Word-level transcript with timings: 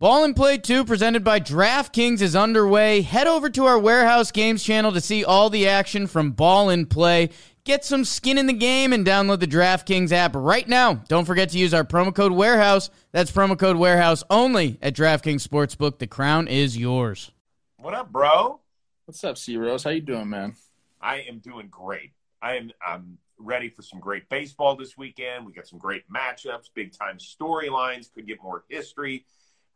Ball 0.00 0.22
and 0.22 0.36
Play 0.36 0.58
2 0.58 0.84
presented 0.84 1.24
by 1.24 1.40
DraftKings 1.40 2.20
is 2.22 2.36
underway. 2.36 3.02
Head 3.02 3.26
over 3.26 3.50
to 3.50 3.66
our 3.66 3.80
Warehouse 3.80 4.30
Games 4.30 4.62
channel 4.62 4.92
to 4.92 5.00
see 5.00 5.24
all 5.24 5.50
the 5.50 5.66
action 5.66 6.06
from 6.06 6.30
Ball 6.30 6.68
and 6.70 6.88
Play. 6.88 7.30
Get 7.64 7.84
some 7.84 8.04
skin 8.04 8.38
in 8.38 8.46
the 8.46 8.52
game 8.52 8.92
and 8.92 9.04
download 9.04 9.40
the 9.40 9.48
DraftKings 9.48 10.12
app 10.12 10.36
right 10.36 10.68
now. 10.68 10.94
Don't 11.08 11.24
forget 11.24 11.48
to 11.48 11.58
use 11.58 11.74
our 11.74 11.82
promo 11.82 12.14
code 12.14 12.30
Warehouse. 12.30 12.90
That's 13.10 13.32
promo 13.32 13.58
code 13.58 13.76
Warehouse 13.76 14.22
only 14.30 14.78
at 14.82 14.94
DraftKings 14.94 15.44
Sportsbook. 15.44 15.98
The 15.98 16.06
crown 16.06 16.46
is 16.46 16.78
yours. 16.78 17.32
What 17.80 17.94
up, 17.94 18.12
bro? 18.12 18.60
What's 19.06 19.24
up, 19.24 19.36
C 19.36 19.56
Rose? 19.56 19.82
How 19.82 19.90
you 19.90 20.00
doing, 20.00 20.30
man? 20.30 20.54
I 21.00 21.22
am 21.28 21.40
doing 21.40 21.66
great. 21.72 22.12
I 22.40 22.54
am 22.54 22.70
I'm 22.86 23.18
ready 23.36 23.68
for 23.68 23.82
some 23.82 23.98
great 23.98 24.28
baseball 24.28 24.76
this 24.76 24.96
weekend. 24.96 25.44
We 25.44 25.52
got 25.52 25.66
some 25.66 25.80
great 25.80 26.04
matchups, 26.08 26.70
big 26.72 26.96
time 26.96 27.18
storylines, 27.18 28.14
could 28.14 28.28
get 28.28 28.40
more 28.40 28.62
history 28.68 29.24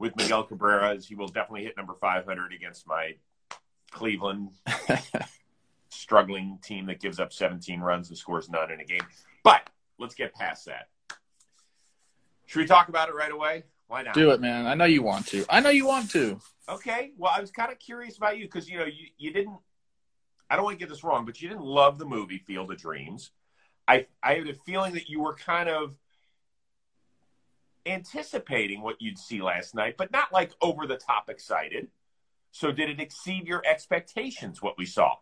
with 0.02 0.16
Miguel 0.16 0.42
Cabrera. 0.42 0.96
He 0.96 1.14
will 1.14 1.28
definitely 1.28 1.62
hit 1.62 1.76
number 1.76 1.94
500 1.94 2.52
against 2.52 2.88
my 2.88 3.14
Cleveland 3.92 4.50
struggling 5.90 6.58
team 6.62 6.86
that 6.86 7.00
gives 7.00 7.20
up 7.20 7.32
17 7.32 7.80
runs 7.80 8.08
and 8.08 8.18
scores 8.18 8.50
none 8.50 8.72
in 8.72 8.80
a 8.80 8.84
game. 8.84 9.06
But 9.44 9.70
let's 10.00 10.16
get 10.16 10.34
past 10.34 10.66
that. 10.66 10.88
Should 12.46 12.58
we 12.58 12.66
talk 12.66 12.88
about 12.88 13.10
it 13.10 13.14
right 13.14 13.30
away? 13.30 13.62
Why 13.86 14.02
not? 14.02 14.14
Do 14.14 14.32
it, 14.32 14.40
man. 14.40 14.66
I 14.66 14.74
know 14.74 14.86
you 14.86 15.02
want 15.02 15.26
to. 15.28 15.44
I 15.48 15.60
know 15.60 15.70
you 15.70 15.86
want 15.86 16.10
to. 16.10 16.40
Okay. 16.68 17.12
Well, 17.16 17.32
I 17.34 17.40
was 17.40 17.52
kind 17.52 17.70
of 17.70 17.78
curious 17.78 18.16
about 18.16 18.38
you 18.38 18.46
because 18.46 18.68
you 18.68 18.78
know 18.78 18.84
you 18.84 19.06
you 19.18 19.32
didn't. 19.32 19.56
I 20.50 20.56
don't 20.56 20.64
want 20.64 20.78
to 20.78 20.84
get 20.84 20.90
this 20.90 21.04
wrong, 21.04 21.24
but 21.24 21.40
you 21.40 21.48
didn't 21.48 21.64
love 21.64 21.98
the 21.98 22.04
movie 22.04 22.38
Field 22.38 22.72
of 22.72 22.78
Dreams. 22.78 23.30
I 23.86 24.06
I 24.22 24.34
had 24.34 24.48
a 24.48 24.54
feeling 24.66 24.94
that 24.94 25.08
you 25.08 25.20
were 25.20 25.34
kind 25.34 25.68
of 25.68 25.94
anticipating 27.86 28.82
what 28.82 28.96
you'd 29.00 29.18
see 29.18 29.42
last 29.42 29.74
night, 29.74 29.96
but 29.96 30.12
not 30.12 30.32
like 30.32 30.52
over 30.60 30.86
the 30.86 30.96
top 30.96 31.28
excited. 31.28 31.88
So, 32.50 32.70
did 32.70 32.90
it 32.90 33.00
exceed 33.00 33.46
your 33.46 33.62
expectations? 33.66 34.60
What 34.60 34.76
we 34.76 34.86
saw? 34.86 35.16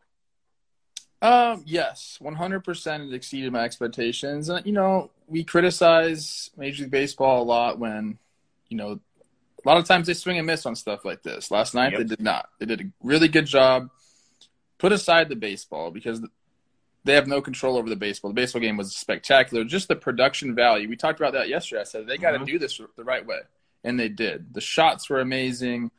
Um, 1.22 1.62
yes, 1.66 2.16
one 2.20 2.34
hundred 2.34 2.64
percent. 2.64 3.04
It 3.04 3.14
exceeded 3.14 3.52
my 3.52 3.64
expectations. 3.64 4.48
And 4.48 4.64
you 4.64 4.72
know, 4.72 5.10
we 5.26 5.44
criticize 5.44 6.50
Major 6.56 6.84
League 6.84 6.90
Baseball 6.90 7.42
a 7.42 7.44
lot 7.44 7.78
when, 7.78 8.18
you 8.68 8.76
know, 8.76 9.00
a 9.64 9.68
lot 9.68 9.76
of 9.76 9.84
times 9.84 10.06
they 10.06 10.14
swing 10.14 10.38
and 10.38 10.46
miss 10.46 10.64
on 10.64 10.74
stuff 10.74 11.04
like 11.04 11.22
this. 11.22 11.50
Last 11.50 11.74
night 11.74 11.92
Yep. 11.92 11.98
they 11.98 12.04
did 12.04 12.20
not. 12.20 12.48
They 12.58 12.66
did 12.66 12.80
a 12.80 12.84
really 13.02 13.28
good 13.28 13.46
job. 13.46 13.90
Put 14.78 14.92
aside 14.92 15.28
the 15.28 15.36
baseball 15.36 15.90
because 15.90 16.22
they 17.04 17.14
have 17.14 17.26
no 17.26 17.40
control 17.40 17.76
over 17.76 17.88
the 17.88 17.96
baseball. 17.96 18.30
The 18.30 18.34
baseball 18.34 18.60
game 18.60 18.76
was 18.76 18.94
spectacular. 18.94 19.64
Just 19.64 19.88
the 19.88 19.96
production 19.96 20.54
value. 20.54 20.88
We 20.88 20.96
talked 20.96 21.18
about 21.18 21.32
that 21.32 21.48
yesterday. 21.48 21.80
I 21.80 21.84
said 21.84 22.06
they 22.06 22.18
got 22.18 22.32
to 22.32 22.38
Mhm. 22.40 22.46
do 22.46 22.58
this 22.58 22.80
the 22.96 23.04
right 23.04 23.24
way, 23.24 23.40
and 23.84 23.98
they 23.98 24.08
did. 24.08 24.52
The 24.52 24.60
shots 24.60 25.08
were 25.08 25.20
amazing. 25.20 25.90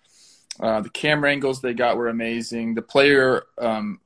Uh, 0.59 0.81
the 0.81 0.89
camera 0.89 1.31
angles 1.31 1.61
they 1.61 1.73
got 1.73 1.97
were 1.97 2.09
amazing. 2.09 2.75
The 2.75 2.81
player, 2.81 3.44
um, 3.57 3.99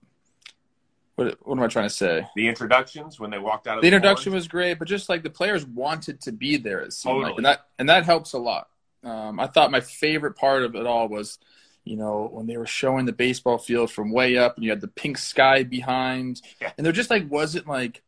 what, 1.16 1.38
what 1.48 1.58
am 1.58 1.64
I 1.64 1.68
trying 1.68 1.88
to 1.88 1.94
say? 1.94 2.28
The 2.36 2.48
introductions 2.48 3.20
when 3.20 3.30
they 3.32 3.40
walked 3.40 3.68
out 3.68 3.78
of 3.78 3.82
The 3.84 3.90
the, 3.90 3.96
introduction 3.96 4.34
was 4.34 4.48
great, 4.48 4.80
but 4.80 4.88
just 4.88 5.10
like 5.10 5.24
the 5.24 5.30
players 5.30 5.66
wanted 5.66 6.22
to 6.22 6.32
be 6.32 6.58
there, 6.58 6.80
it 6.82 6.94
seemed 6.94 7.16
like, 7.16 7.32
Totally. 7.32 7.38
and 7.38 7.46
that 7.46 7.66
and 7.80 7.90
that 7.90 8.06
helps 8.06 8.34
a 8.34 8.38
lot. 8.38 8.70
Um, 9.04 9.40
I 9.40 9.48
thought 9.48 9.72
my 9.72 9.82
favorite 9.82 10.36
part 10.36 10.64
of 10.64 10.76
it 10.76 10.86
all 10.86 11.08
was, 11.08 11.40
you 11.86 11.96
know, 11.96 12.28
when 12.32 12.48
they 12.48 12.58
were 12.58 12.66
showing 12.66 13.06
the 13.06 13.14
baseball 13.14 13.58
field 13.58 13.92
from 13.92 14.12
way 14.12 14.38
up, 14.38 14.56
and 14.56 14.64
you 14.66 14.72
had 14.72 14.82
the 14.82 14.88
pink 14.88 15.18
sky 15.18 15.64
behind, 15.64 16.42
Yeah. 16.60 16.72
and 16.78 16.86
there 16.86 16.92
just 16.92 17.10
like 17.12 17.30
wasn't 17.30 17.68
like 17.68 18.02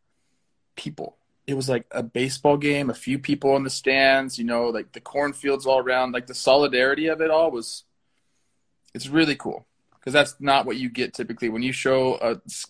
people. 0.75 1.16
It 1.45 1.53
was 1.53 1.70
like 1.70 1.86
a 1.92 2.03
baseball 2.03 2.58
game, 2.58 2.89
a 2.89 2.94
few 2.94 3.17
people 3.20 3.55
in 3.55 3.64
the 3.64 3.70
stands, 3.70 4.38
you 4.38 4.44
know, 4.44 4.66
like 4.67 4.92
the 4.92 5.00
cornfields 5.00 5.66
all 5.66 5.80
around, 5.80 6.11
like 6.11 6.28
the 6.28 6.33
solidarity 6.33 7.08
of 7.08 7.22
it 7.22 7.31
all 7.31 7.52
was. 7.52 7.83
It's 8.94 9.08
really 9.08 9.36
cool 9.36 9.66
because 10.00 10.11
that's 10.14 10.36
not 10.39 10.66
what 10.66 10.78
you 10.78 10.89
get 10.89 11.14
typically 11.14 11.50
when 11.50 11.61
you 11.61 11.72
show 11.72 12.16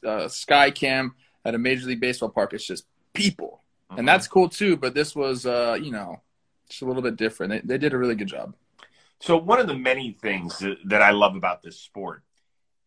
a, 0.04 0.08
a 0.08 0.30
sky 0.30 0.72
cam 0.72 1.16
at 1.46 1.56
a 1.56 1.58
major 1.58 1.88
league 1.88 2.02
baseball 2.02 2.30
park. 2.30 2.54
It's 2.54 2.68
just 2.68 2.86
people, 3.14 3.62
and 3.90 4.06
that's 4.08 4.28
cool 4.28 4.50
too. 4.50 4.76
But 4.76 4.94
this 4.94 5.16
was, 5.16 5.46
uh, 5.46 5.78
you 5.82 5.92
know, 5.92 6.22
just 6.70 6.82
a 6.82 6.86
little 6.86 7.02
bit 7.02 7.16
different. 7.16 7.52
They, 7.52 7.60
they 7.76 7.78
did 7.78 7.94
a 7.94 7.98
really 7.98 8.16
good 8.16 8.28
job. 8.28 8.56
So 9.20 9.38
one 9.38 9.60
of 9.60 9.68
the 9.68 9.76
many 9.76 10.12
things 10.12 10.60
that, 10.60 11.02
I 11.02 11.12
love 11.12 11.36
about 11.36 11.62
this 11.62 11.80
sport 11.80 12.24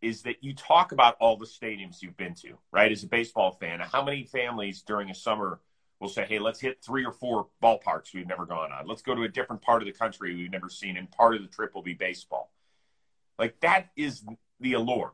is 0.01 0.23
that 0.23 0.43
you 0.43 0.55
talk 0.55 0.93
about 0.93 1.17
all 1.21 1.37
the 1.37 1.45
stadiums 1.47 2.01
you've 2.01 2.17
been 2.17 2.35
to, 2.35 2.57
right? 2.73 2.91
As 2.91 3.03
a 3.03 3.09
baseball 3.09 3.53
fan, 3.53 3.81
how 3.81 4.05
many 4.05 4.25
families 4.25 4.83
during 4.83 5.11
a 5.11 5.15
summer 5.15 5.61
will 5.99 6.09
say, 6.09 6.25
"Hey, 6.25 6.39
let's 6.39 6.61
hit 6.61 6.83
three 6.83 7.05
or 7.05 7.13
four 7.13 7.49
ballparks 7.63 8.15
we've 8.15 8.27
never 8.27 8.47
gone 8.47 8.73
on. 8.73 8.87
Let's 8.87 9.03
go 9.03 9.15
to 9.15 9.25
a 9.25 9.29
different 9.29 9.61
part 9.61 9.83
of 9.83 9.87
the 9.87 9.93
country 9.93 10.35
we've 10.35 10.51
never 10.51 10.71
seen, 10.71 10.97
and 10.97 11.11
part 11.11 11.35
of 11.35 11.43
the 11.43 11.49
trip 11.49 11.75
will 11.75 11.83
be 11.83 11.95
baseball." 11.95 12.53
Like 13.39 13.61
that 13.61 13.91
is 13.97 14.25
the 14.61 14.75
allure, 14.75 15.13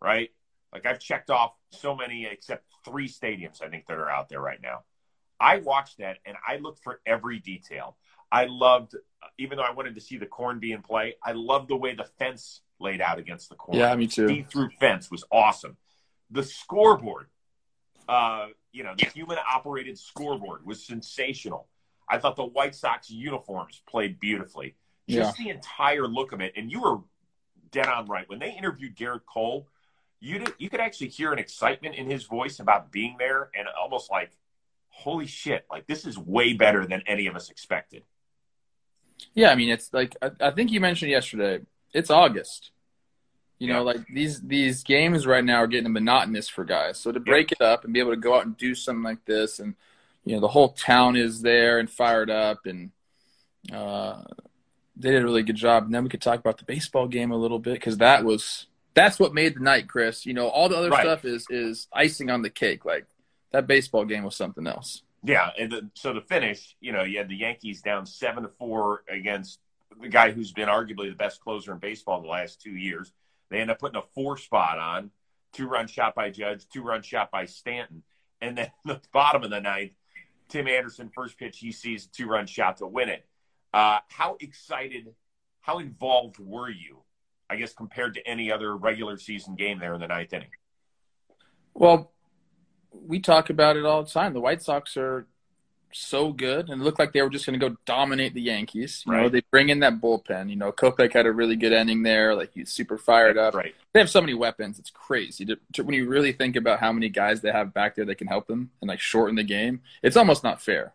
right? 0.00 0.30
Like 0.72 0.86
I've 0.86 1.00
checked 1.00 1.30
off 1.30 1.54
so 1.70 1.96
many, 1.96 2.26
except 2.26 2.64
three 2.84 3.08
stadiums 3.08 3.62
I 3.62 3.68
think 3.68 3.86
that 3.86 3.98
are 3.98 4.10
out 4.10 4.28
there 4.28 4.40
right 4.40 4.60
now. 4.60 4.84
I 5.40 5.58
watch 5.58 5.96
that 5.96 6.18
and 6.24 6.36
I 6.46 6.56
look 6.56 6.78
for 6.78 7.00
every 7.06 7.38
detail. 7.38 7.96
I 8.30 8.46
loved, 8.46 8.94
even 9.38 9.56
though 9.56 9.64
I 9.64 9.72
wanted 9.72 9.94
to 9.94 10.00
see 10.00 10.16
the 10.16 10.26
corn 10.26 10.58
be 10.58 10.72
in 10.72 10.82
play, 10.82 11.16
I 11.22 11.32
loved 11.32 11.68
the 11.68 11.76
way 11.76 11.94
the 11.94 12.08
fence 12.18 12.60
laid 12.78 13.00
out 13.00 13.18
against 13.18 13.48
the 13.48 13.54
corn. 13.54 13.78
Yeah, 13.78 13.94
me 13.94 14.06
too. 14.06 14.28
See 14.28 14.42
through 14.42 14.70
fence 14.78 15.10
was 15.10 15.24
awesome. 15.32 15.76
The 16.30 16.42
scoreboard, 16.42 17.28
uh, 18.08 18.46
you 18.72 18.84
know, 18.84 18.94
the 18.96 19.06
human 19.06 19.38
operated 19.52 19.98
scoreboard 19.98 20.64
was 20.66 20.84
sensational. 20.84 21.68
I 22.08 22.18
thought 22.18 22.36
the 22.36 22.44
White 22.44 22.74
Sox 22.74 23.10
uniforms 23.10 23.82
played 23.88 24.20
beautifully. 24.20 24.74
Just 25.08 25.38
the 25.38 25.48
entire 25.48 26.06
look 26.06 26.32
of 26.32 26.42
it. 26.42 26.52
And 26.54 26.70
you 26.70 26.82
were 26.82 26.98
dead 27.70 27.86
on 27.86 28.06
right. 28.06 28.28
When 28.28 28.38
they 28.38 28.50
interviewed 28.50 28.94
Gerrit 28.94 29.24
Cole, 29.26 29.66
you 30.20 30.38
did, 30.38 30.54
you 30.58 30.68
could 30.68 30.80
actually 30.80 31.08
hear 31.08 31.32
an 31.32 31.38
excitement 31.38 31.94
in 31.94 32.10
his 32.10 32.24
voice 32.24 32.60
about 32.60 32.92
being 32.92 33.16
there 33.18 33.50
and 33.56 33.66
almost 33.80 34.10
like, 34.10 34.32
holy 34.90 35.26
shit, 35.26 35.64
like 35.70 35.86
this 35.86 36.06
is 36.06 36.18
way 36.18 36.52
better 36.52 36.86
than 36.86 37.02
any 37.06 37.26
of 37.26 37.36
us 37.36 37.50
expected. 37.50 38.02
Yeah, 39.34 39.50
I 39.50 39.54
mean, 39.54 39.68
it's 39.70 39.92
like 39.92 40.16
I, 40.22 40.30
I 40.40 40.50
think 40.50 40.70
you 40.70 40.80
mentioned 40.80 41.10
yesterday. 41.10 41.64
It's 41.92 42.10
August. 42.10 42.70
You 43.58 43.72
know, 43.72 43.82
like 43.82 44.06
these 44.12 44.40
these 44.40 44.84
games 44.84 45.26
right 45.26 45.44
now 45.44 45.56
are 45.56 45.66
getting 45.66 45.92
monotonous 45.92 46.48
for 46.48 46.64
guys. 46.64 46.98
So 46.98 47.10
to 47.10 47.18
break 47.18 47.50
it 47.50 47.60
up 47.60 47.84
and 47.84 47.92
be 47.92 47.98
able 47.98 48.12
to 48.12 48.16
go 48.16 48.36
out 48.36 48.46
and 48.46 48.56
do 48.56 48.74
something 48.74 49.02
like 49.02 49.24
this, 49.24 49.58
and 49.58 49.74
you 50.24 50.34
know, 50.34 50.40
the 50.40 50.48
whole 50.48 50.68
town 50.70 51.16
is 51.16 51.42
there 51.42 51.78
and 51.80 51.90
fired 51.90 52.30
up, 52.30 52.66
and 52.66 52.90
uh, 53.72 54.22
they 54.96 55.10
did 55.10 55.22
a 55.22 55.24
really 55.24 55.42
good 55.42 55.56
job. 55.56 55.84
And 55.84 55.94
then 55.94 56.04
we 56.04 56.10
could 56.10 56.22
talk 56.22 56.38
about 56.38 56.58
the 56.58 56.64
baseball 56.64 57.08
game 57.08 57.32
a 57.32 57.36
little 57.36 57.58
bit 57.58 57.74
because 57.74 57.98
that 57.98 58.24
was 58.24 58.66
that's 58.94 59.18
what 59.18 59.34
made 59.34 59.56
the 59.56 59.60
night, 59.60 59.88
Chris. 59.88 60.24
You 60.24 60.34
know, 60.34 60.48
all 60.48 60.68
the 60.68 60.76
other 60.76 60.90
Right. 60.90 61.00
stuff 61.00 61.24
is 61.24 61.46
is 61.50 61.88
icing 61.92 62.30
on 62.30 62.42
the 62.42 62.50
cake. 62.50 62.84
Like 62.84 63.06
that 63.50 63.66
baseball 63.66 64.04
game 64.04 64.22
was 64.22 64.36
something 64.36 64.66
else. 64.68 65.02
Yeah, 65.28 65.50
and 65.58 65.70
the, 65.70 65.90
so 65.92 66.14
to 66.14 66.22
finish, 66.22 66.74
you 66.80 66.90
know, 66.90 67.02
you 67.02 67.18
had 67.18 67.28
the 67.28 67.36
Yankees 67.36 67.82
down 67.82 68.06
seven 68.06 68.44
to 68.44 68.48
four 68.48 69.04
against 69.10 69.60
the 70.00 70.08
guy 70.08 70.30
who's 70.30 70.52
been 70.52 70.70
arguably 70.70 71.10
the 71.10 71.16
best 71.16 71.42
closer 71.42 71.70
in 71.70 71.78
baseball 71.78 72.22
the 72.22 72.28
last 72.28 72.62
two 72.62 72.70
years. 72.70 73.12
They 73.50 73.60
end 73.60 73.70
up 73.70 73.78
putting 73.78 74.00
a 74.00 74.06
four 74.14 74.38
spot 74.38 74.78
on, 74.78 75.10
two 75.52 75.68
run 75.68 75.86
shot 75.86 76.14
by 76.14 76.30
Judge, 76.30 76.66
two 76.72 76.82
run 76.82 77.02
shot 77.02 77.30
by 77.30 77.44
Stanton, 77.44 78.02
and 78.40 78.56
then 78.56 78.70
the 78.86 79.02
bottom 79.12 79.44
of 79.44 79.50
the 79.50 79.60
ninth, 79.60 79.92
Tim 80.48 80.66
Anderson 80.66 81.10
first 81.14 81.36
pitch 81.36 81.58
he 81.58 81.72
sees 81.72 82.06
two 82.06 82.26
run 82.26 82.46
shot 82.46 82.78
to 82.78 82.86
win 82.86 83.10
it. 83.10 83.26
Uh, 83.74 83.98
how 84.08 84.38
excited, 84.40 85.14
how 85.60 85.78
involved 85.78 86.38
were 86.38 86.70
you? 86.70 87.02
I 87.50 87.56
guess 87.56 87.74
compared 87.74 88.14
to 88.14 88.26
any 88.26 88.50
other 88.50 88.74
regular 88.74 89.18
season 89.18 89.56
game 89.56 89.78
there 89.78 89.92
in 89.92 90.00
the 90.00 90.08
ninth 90.08 90.32
inning. 90.32 90.48
Well, 91.74 92.12
we 92.92 93.20
talk 93.20 93.50
about 93.50 93.76
it 93.76 93.84
all 93.84 94.02
the 94.02 94.10
time. 94.10 94.32
The 94.34 94.40
White 94.40 94.62
Sox 94.62 94.96
are 94.96 95.26
so 95.92 96.32
good, 96.32 96.68
and 96.68 96.80
it 96.80 96.84
looked 96.84 96.98
like 96.98 97.12
they 97.12 97.22
were 97.22 97.30
just 97.30 97.46
going 97.46 97.58
to 97.58 97.68
go 97.68 97.76
dominate 97.86 98.34
the 98.34 98.42
Yankees. 98.42 99.04
You 99.06 99.12
know, 99.14 99.28
they 99.28 99.42
bring 99.50 99.68
in 99.70 99.80
that 99.80 100.00
bullpen. 100.00 100.50
You 100.50 100.56
know, 100.56 100.70
Kopech 100.72 101.12
had 101.12 101.26
a 101.26 101.32
really 101.32 101.56
good 101.56 101.72
ending 101.72 102.02
there. 102.02 102.34
Like 102.34 102.52
he's 102.52 102.70
super 102.70 102.98
fired 102.98 103.38
up. 103.38 103.54
Right. 103.54 103.74
They 103.92 104.00
have 104.00 104.10
so 104.10 104.20
many 104.20 104.34
weapons; 104.34 104.78
it's 104.78 104.90
crazy. 104.90 105.44
To- 105.46 105.58
to- 105.74 105.84
When 105.84 105.94
you 105.94 106.08
really 106.08 106.32
think 106.32 106.56
about 106.56 106.80
how 106.80 106.92
many 106.92 107.08
guys 107.08 107.40
they 107.40 107.52
have 107.52 107.72
back 107.72 107.96
there 107.96 108.04
that 108.04 108.16
can 108.16 108.26
help 108.26 108.46
them 108.46 108.70
and 108.80 108.88
like 108.88 109.00
shorten 109.00 109.36
the 109.36 109.44
game, 109.44 109.80
it's 110.02 110.16
almost 110.16 110.44
not 110.44 110.60
fair. 110.60 110.92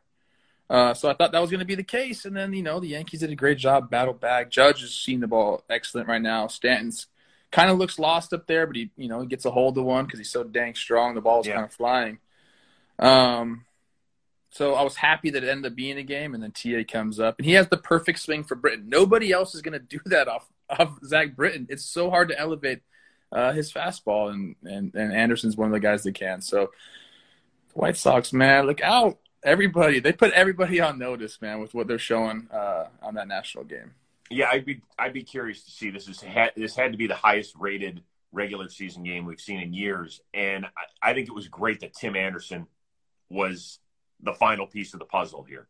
Uh, 0.70 0.94
so 0.94 1.10
I 1.10 1.14
thought 1.14 1.32
that 1.34 1.42
was 1.42 1.50
going 1.52 1.60
to 1.60 1.66
be 1.66 1.76
the 1.76 1.84
case, 1.84 2.26
and 2.26 2.36
then 2.36 2.54
you 2.54 2.64
know 2.64 2.80
the 2.80 2.88
Yankees 2.88 3.20
did 3.20 3.32
a 3.32 3.36
great 3.36 3.58
job, 3.58 3.90
battle 3.90 4.14
back. 4.14 4.50
Judge 4.50 4.82
has 4.82 4.94
seen 4.94 5.20
the 5.20 5.28
ball 5.28 5.64
excellent 5.70 6.08
right 6.08 6.22
now. 6.22 6.48
Stanton's 6.48 7.08
kind 7.54 7.70
of 7.70 7.78
looks 7.78 8.00
lost 8.00 8.34
up 8.34 8.48
there, 8.48 8.66
but 8.68 8.76
he 8.76 8.90
you 8.98 9.08
know 9.08 9.22
he 9.22 9.28
gets 9.28 9.46
a 9.46 9.52
hold 9.52 9.78
of 9.78 9.86
one 9.86 10.06
because 10.06 10.20
he's 10.20 10.32
so 10.32 10.44
dang 10.44 10.74
strong. 10.76 11.14
The 11.14 11.22
ball's 11.22 11.48
Yeah. 11.48 11.54
kind 11.54 11.66
of 11.66 11.74
flying. 11.74 12.18
Um, 13.00 13.66
so 14.50 14.74
I 14.76 14.82
was 14.84 14.96
happy 14.96 15.30
that 15.32 15.44
it 15.44 15.50
ended 15.50 15.72
up 15.72 15.76
being 15.76 15.98
a 15.98 16.04
game, 16.04 16.34
and 16.34 16.44
then 16.44 16.52
TA 16.52 16.84
comes 16.92 17.20
up, 17.20 17.36
and 17.40 17.46
he 17.46 17.54
has 17.54 17.68
the 17.70 17.78
perfect 17.78 18.20
swing 18.20 18.44
for 18.44 18.56
Britton. 18.56 18.90
Nobody 18.90 19.32
else 19.32 19.56
is 19.56 19.62
going 19.62 19.74
to 19.74 19.80
do 19.80 20.00
that 20.06 20.28
off 20.28 20.48
off 20.70 20.98
Zach 21.06 21.36
Britton. 21.36 21.68
It's 21.70 21.86
so 21.86 22.10
hard 22.10 22.30
to 22.30 22.40
elevate 22.40 22.82
uh, 23.32 23.52
his 23.54 23.72
fastball, 23.72 24.32
and, 24.34 24.56
and 24.64 24.94
and 24.96 25.14
Anderson's 25.14 25.56
one 25.56 25.68
of 25.70 25.74
the 25.74 25.80
guys 25.80 26.04
that 26.04 26.16
can. 26.16 26.42
So 26.42 26.72
the 27.70 27.80
White 27.80 27.98
Sox, 27.98 28.34
man, 28.34 28.66
look 28.66 28.82
out! 28.82 29.20
Everybody, 29.44 30.00
they 30.00 30.14
put 30.14 30.32
everybody 30.34 30.80
on 30.80 30.98
notice, 31.00 31.42
man, 31.42 31.60
with 31.60 31.74
what 31.74 31.88
they're 31.88 32.00
showing 32.00 32.48
uh, 32.52 32.88
on 33.02 33.16
that 33.16 33.28
national 33.28 33.66
game. 33.66 33.94
Yeah, 34.30 34.50
I'd 34.52 34.66
be 34.66 34.82
I'd 34.98 35.14
be 35.14 35.24
curious 35.24 35.64
to 35.66 35.72
see. 35.72 35.90
This 35.90 36.08
is 36.08 36.22
had 36.22 36.52
this 36.56 36.76
had 36.76 36.92
to 36.92 36.98
be 36.98 37.08
the 37.08 37.16
highest 37.16 37.56
rated 37.60 38.02
regular 38.32 38.70
season 38.70 39.04
game 39.04 39.26
we've 39.26 39.40
seen 39.40 39.60
in 39.60 39.74
years, 39.74 40.22
and 40.34 40.66
I, 40.66 41.12
I 41.12 41.14
think 41.14 41.28
it 41.28 41.36
was 41.36 41.48
great 41.48 41.82
that 41.82 41.94
Tim 41.94 42.16
Anderson 42.16 42.68
was 43.30 43.80
the 44.22 44.34
final 44.34 44.66
piece 44.66 44.94
of 44.94 45.00
the 45.00 45.06
puzzle 45.06 45.44
here. 45.44 45.68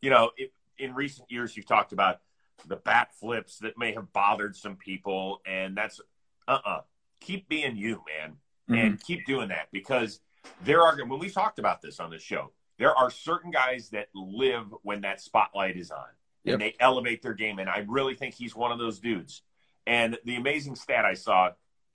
You 0.00 0.10
know, 0.10 0.30
it, 0.36 0.52
in 0.78 0.94
recent 0.94 1.30
years, 1.30 1.56
you've 1.56 1.66
talked 1.66 1.92
about 1.92 2.20
the 2.66 2.76
bat 2.76 3.08
flips 3.18 3.58
that 3.58 3.76
may 3.76 3.92
have 3.92 4.12
bothered 4.12 4.56
some 4.56 4.76
people, 4.76 5.40
and 5.46 5.76
that's 5.76 6.00
uh 6.48 6.58
uh 6.64 6.80
Keep 7.20 7.48
being 7.48 7.76
you, 7.76 8.02
man, 8.06 8.36
and 8.68 8.94
mm-hmm. 8.94 9.04
keep 9.06 9.26
doing 9.26 9.48
that 9.48 9.68
because 9.72 10.20
there 10.64 10.82
are 10.82 10.96
when 11.04 11.18
we 11.18 11.30
talked 11.30 11.58
about 11.58 11.80
this 11.80 11.98
on 11.98 12.10
the 12.10 12.18
show, 12.18 12.52
there 12.78 12.94
are 12.94 13.10
certain 13.10 13.50
guys 13.50 13.88
that 13.90 14.08
live 14.14 14.66
when 14.82 15.00
that 15.00 15.20
spotlight 15.20 15.76
is 15.76 15.90
on 15.90 16.06
yep. 16.46 16.54
and 16.54 16.62
they 16.62 16.74
elevate 16.80 17.22
their 17.22 17.34
game, 17.34 17.58
and 17.58 17.68
I 17.68 17.84
really 17.86 18.14
think 18.14 18.34
he's 18.34 18.56
one 18.56 18.72
of 18.72 18.78
those 18.78 18.98
dudes. 18.98 19.42
And 19.86 20.18
the 20.24 20.36
amazing 20.36 20.74
stat 20.76 21.04
I 21.04 21.14
saw 21.14 21.50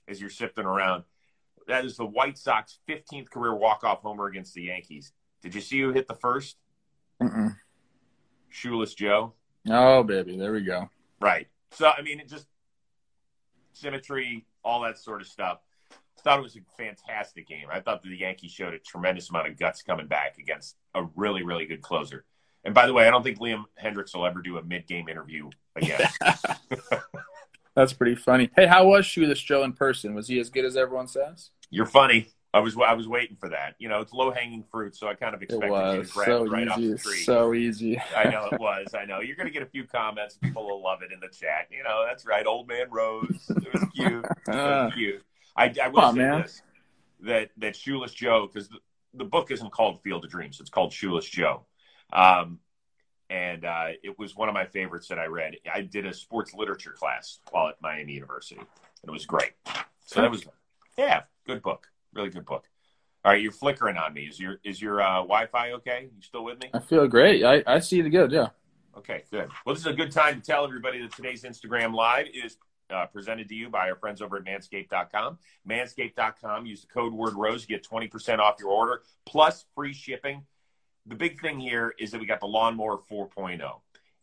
as 0.07 0.21
you're 0.21 0.29
sifting 0.29 0.65
around. 0.65 1.03
That 1.67 1.85
is 1.85 1.97
the 1.97 2.05
White 2.05 2.37
Sox 2.37 2.79
15th 2.87 3.29
career 3.29 3.55
walk-off 3.55 4.01
homer 4.01 4.27
against 4.27 4.53
the 4.53 4.63
Yankees. 4.63 5.13
Did 5.41 5.55
you 5.55 5.61
see 5.61 5.79
who 5.79 5.91
hit 5.91 6.07
the 6.07 6.15
1st 6.15 6.55
Shoeless 8.49 8.93
Joe. 8.93 9.33
Oh, 9.69 10.03
baby. 10.03 10.37
There 10.37 10.51
we 10.51 10.63
go. 10.63 10.89
Right. 11.19 11.47
So, 11.71 11.89
I 11.95 12.01
mean, 12.01 12.19
it 12.19 12.27
just 12.27 12.47
symmetry, 13.73 14.45
all 14.63 14.81
that 14.81 14.97
sort 14.97 15.21
of 15.21 15.27
stuff. 15.27 15.59
I 15.91 16.21
thought 16.21 16.39
it 16.39 16.43
was 16.43 16.55
a 16.55 16.61
fantastic 16.77 17.47
game. 17.47 17.67
I 17.71 17.79
thought 17.79 18.03
the 18.03 18.09
Yankees 18.09 18.51
showed 18.51 18.73
a 18.73 18.79
tremendous 18.79 19.29
amount 19.29 19.47
of 19.47 19.57
guts 19.57 19.81
coming 19.81 20.07
back 20.07 20.37
against 20.37 20.75
a 20.93 21.03
really, 21.15 21.43
really 21.43 21.65
good 21.65 21.81
closer. 21.81 22.25
And 22.63 22.73
by 22.73 22.85
the 22.85 22.93
way, 22.93 23.07
I 23.07 23.11
don't 23.11 23.23
think 23.23 23.39
Liam 23.39 23.65
Hendriks 23.81 24.15
will 24.15 24.25
ever 24.25 24.41
do 24.41 24.57
a 24.57 24.63
mid-game 24.63 25.09
interview 25.09 25.49
again. 25.75 26.07
That's 27.75 27.93
pretty 27.93 28.15
funny. 28.15 28.49
Hey, 28.55 28.67
how 28.67 28.87
was 28.87 29.05
Shoeless 29.05 29.41
Joe 29.41 29.63
in 29.63 29.73
person? 29.73 30.13
Was 30.13 30.27
he 30.27 30.39
as 30.39 30.49
good 30.49 30.65
as 30.65 30.75
everyone 30.75 31.07
says? 31.07 31.51
You're 31.69 31.85
funny. 31.85 32.27
I 32.53 32.59
was 32.59 32.75
I 32.77 32.93
was 32.93 33.07
waiting 33.07 33.37
for 33.39 33.47
that. 33.49 33.75
You 33.79 33.87
know, 33.87 34.01
it's 34.01 34.11
low 34.11 34.29
hanging 34.29 34.65
fruit, 34.69 34.95
so 34.95 35.07
I 35.07 35.13
kind 35.13 35.33
of 35.33 35.41
expected 35.41 35.69
you 35.69 36.03
to 36.03 36.09
grab 36.09 36.27
so 36.27 36.43
it 36.43 36.49
right 36.49 36.63
easy. 36.63 36.71
off 36.71 36.79
the 36.79 36.97
tree. 36.97 37.23
So 37.23 37.53
easy. 37.53 38.01
I 38.17 38.29
know 38.29 38.49
it 38.51 38.59
was. 38.59 38.93
I 38.93 39.05
know 39.05 39.21
you're 39.21 39.37
going 39.37 39.47
to 39.47 39.53
get 39.53 39.63
a 39.63 39.67
few 39.67 39.85
comments. 39.85 40.35
People 40.35 40.65
will 40.67 40.83
love 40.83 41.01
it 41.01 41.13
in 41.13 41.21
the 41.21 41.29
chat. 41.29 41.67
You 41.71 41.83
know, 41.83 42.05
that's 42.05 42.25
right. 42.25 42.45
Old 42.45 42.67
man 42.67 42.87
Rose. 42.89 43.49
It 43.49 43.73
was 43.73 43.85
cute. 43.95 44.25
It 44.25 44.47
was 44.47 44.93
cute. 44.93 45.23
I, 45.55 45.73
I 45.81 45.87
will 45.87 46.01
on, 46.01 46.15
say 46.15 46.19
man. 46.19 46.41
this: 46.41 46.61
that 47.21 47.51
that 47.57 47.75
Shoeless 47.75 48.13
Joe, 48.13 48.49
because 48.51 48.67
the, 48.67 48.79
the 49.13 49.25
book 49.25 49.49
isn't 49.49 49.71
called 49.71 50.01
Field 50.01 50.25
of 50.25 50.31
Dreams; 50.31 50.59
it's 50.59 50.69
called 50.69 50.91
Shoeless 50.91 51.25
Joe. 51.25 51.65
Um, 52.11 52.59
and 53.29 53.63
uh, 53.63 53.87
it 54.03 54.19
was 54.19 54.35
one 54.35 54.49
of 54.49 54.53
my 54.53 54.65
favorites 54.65 55.07
that 55.07 55.17
I 55.17 55.25
read. 55.25 55.55
I 55.73 55.81
did 55.81 56.05
a 56.05 56.13
sports 56.13 56.53
literature 56.53 56.91
class 56.91 57.39
while 57.51 57.69
at 57.69 57.81
Miami 57.81 58.13
University, 58.13 58.59
and 58.59 58.67
it 59.07 59.11
was 59.11 59.25
great. 59.25 59.53
So 60.05 60.21
that 60.21 60.29
was, 60.29 60.43
yeah, 60.97 61.21
good 61.47 61.61
book, 61.61 61.87
really 62.13 62.29
good 62.29 62.45
book. 62.45 62.65
All 63.23 63.31
right, 63.31 63.41
you're 63.41 63.53
flickering 63.53 63.97
on 63.97 64.13
me. 64.13 64.23
Is 64.23 64.39
your 64.39 64.59
is 64.63 64.81
your 64.81 65.01
uh, 65.01 65.17
Wi-Fi 65.17 65.71
okay? 65.73 66.09
You 66.13 66.21
still 66.21 66.43
with 66.43 66.59
me? 66.59 66.71
I 66.73 66.79
feel 66.79 67.07
great. 67.07 67.45
I, 67.45 67.63
I 67.67 67.79
see 67.79 67.99
it 67.99 68.09
good. 68.09 68.31
Yeah. 68.31 68.47
Okay, 68.97 69.23
good. 69.31 69.49
Well, 69.65 69.75
this 69.75 69.85
is 69.85 69.87
a 69.87 69.93
good 69.93 70.11
time 70.11 70.41
to 70.41 70.41
tell 70.41 70.65
everybody 70.65 71.01
that 71.01 71.15
today's 71.15 71.43
Instagram 71.43 71.93
Live 71.93 72.27
is 72.33 72.57
uh, 72.89 73.05
presented 73.05 73.47
to 73.49 73.55
you 73.55 73.69
by 73.69 73.89
our 73.89 73.95
friends 73.95 74.21
over 74.21 74.37
at 74.37 74.43
manscaped.com. 74.43 75.37
Manscaped.com. 75.69 76.65
Use 76.65 76.81
the 76.81 76.87
code 76.87 77.13
word 77.13 77.35
ROSE. 77.35 77.65
Get 77.65 77.87
20% 77.87 78.39
off 78.39 78.55
your 78.59 78.69
order 78.69 79.03
plus 79.25 79.65
free 79.75 79.93
shipping 79.93 80.43
the 81.05 81.15
big 81.15 81.41
thing 81.41 81.59
here 81.59 81.93
is 81.99 82.11
that 82.11 82.19
we 82.19 82.25
got 82.25 82.39
the 82.39 82.47
lawnmower 82.47 82.99
4.0. 83.09 83.61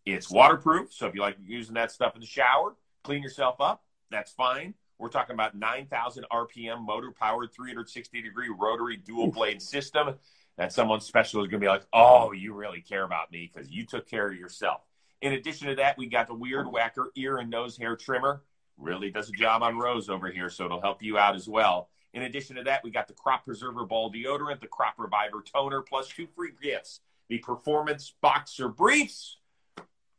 It's 0.06 0.30
waterproof, 0.30 0.92
so 0.92 1.06
if 1.06 1.14
you 1.14 1.20
like 1.20 1.36
using 1.44 1.74
that 1.74 1.90
stuff 1.90 2.14
in 2.14 2.20
the 2.20 2.26
shower, 2.26 2.76
clean 3.04 3.22
yourself 3.22 3.60
up, 3.60 3.84
that's 4.10 4.32
fine. 4.32 4.74
We're 4.98 5.10
talking 5.10 5.34
about 5.34 5.54
9,000 5.54 6.24
RPM 6.32 6.84
motor 6.84 7.12
powered 7.12 7.52
360 7.52 8.22
degree 8.22 8.48
rotary 8.48 8.96
dual 8.96 9.28
blade 9.28 9.62
system. 9.62 10.14
That 10.56 10.72
someone 10.72 11.00
special 11.00 11.40
is 11.40 11.48
going 11.48 11.60
to 11.60 11.64
be 11.64 11.68
like, 11.68 11.86
oh, 11.92 12.32
you 12.32 12.52
really 12.52 12.80
care 12.80 13.04
about 13.04 13.30
me 13.30 13.48
because 13.52 13.70
you 13.70 13.86
took 13.86 14.08
care 14.08 14.26
of 14.26 14.36
yourself. 14.36 14.80
In 15.22 15.34
addition 15.34 15.68
to 15.68 15.76
that, 15.76 15.96
we 15.96 16.06
got 16.06 16.26
the 16.26 16.34
Weed 16.34 16.66
Whacker 16.66 17.12
ear 17.14 17.38
and 17.38 17.48
nose 17.48 17.76
hair 17.76 17.94
trimmer. 17.94 18.42
Really 18.76 19.10
does 19.10 19.28
a 19.28 19.32
job 19.32 19.62
on 19.62 19.78
Rose 19.78 20.08
over 20.08 20.28
here, 20.30 20.50
so 20.50 20.64
it'll 20.64 20.80
help 20.80 21.00
you 21.00 21.16
out 21.16 21.36
as 21.36 21.48
well. 21.48 21.90
In 22.14 22.22
addition 22.22 22.56
to 22.56 22.62
that, 22.64 22.82
we 22.82 22.90
got 22.90 23.06
the 23.06 23.14
Crop 23.14 23.44
Preserver 23.44 23.84
Ball 23.84 24.10
Deodorant, 24.10 24.60
the 24.60 24.66
Crop 24.66 24.94
Reviver 24.98 25.42
Toner, 25.42 25.82
plus 25.82 26.08
two 26.08 26.26
free 26.34 26.52
gifts 26.60 27.00
the 27.28 27.38
Performance 27.38 28.14
Boxer 28.22 28.68
Briefs, 28.68 29.36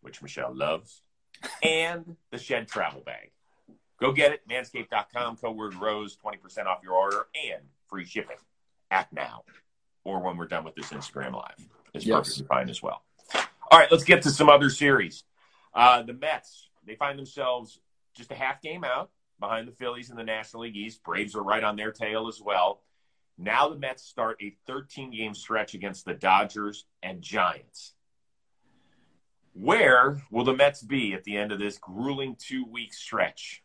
which 0.01 0.21
Michelle 0.21 0.55
loves, 0.55 1.01
and 1.63 2.15
the 2.31 2.37
Shed 2.37 2.67
Travel 2.67 3.01
Bag. 3.03 3.31
Go 3.99 4.11
get 4.11 4.31
it, 4.31 4.47
manscaped.com, 4.47 5.37
code 5.37 5.57
word 5.57 5.73
ROSE, 5.75 6.17
20% 6.23 6.67
off 6.67 6.79
your 6.83 6.93
order 6.93 7.27
and 7.49 7.63
free 7.87 8.05
shipping. 8.05 8.37
Act 8.91 9.11
now 9.11 9.43
or 10.03 10.19
when 10.19 10.37
we're 10.37 10.47
done 10.47 10.63
with 10.63 10.75
this 10.75 10.87
Instagram 10.87 11.33
Live. 11.33 11.67
It's 11.93 12.05
yes. 12.05 12.17
perfectly 12.17 12.45
fine 12.45 12.69
as 12.69 12.81
well. 12.81 13.03
All 13.71 13.77
right, 13.77 13.91
let's 13.91 14.03
get 14.03 14.21
to 14.23 14.29
some 14.29 14.49
other 14.49 14.69
series. 14.69 15.23
Uh, 15.73 16.01
the 16.01 16.13
Mets, 16.13 16.69
they 16.85 16.95
find 16.95 17.19
themselves 17.19 17.79
just 18.15 18.31
a 18.31 18.35
half 18.35 18.61
game 18.61 18.83
out 18.83 19.09
behind 19.39 19.67
the 19.67 19.71
Phillies 19.71 20.09
in 20.09 20.15
the 20.15 20.23
National 20.23 20.63
League 20.63 20.75
East. 20.75 21.03
Braves 21.03 21.35
are 21.35 21.43
right 21.43 21.63
on 21.63 21.75
their 21.75 21.91
tail 21.91 22.27
as 22.27 22.41
well. 22.41 22.81
Now 23.37 23.69
the 23.69 23.77
Mets 23.77 24.03
start 24.03 24.37
a 24.41 24.55
13 24.67 25.11
game 25.11 25.33
stretch 25.33 25.73
against 25.73 26.05
the 26.05 26.13
Dodgers 26.13 26.85
and 27.01 27.21
Giants. 27.21 27.93
Where 29.53 30.21
will 30.29 30.43
the 30.43 30.55
Mets 30.55 30.81
be 30.81 31.13
at 31.13 31.23
the 31.23 31.37
end 31.37 31.51
of 31.51 31.59
this 31.59 31.77
grueling 31.77 32.35
two 32.37 32.65
week 32.65 32.93
stretch? 32.93 33.63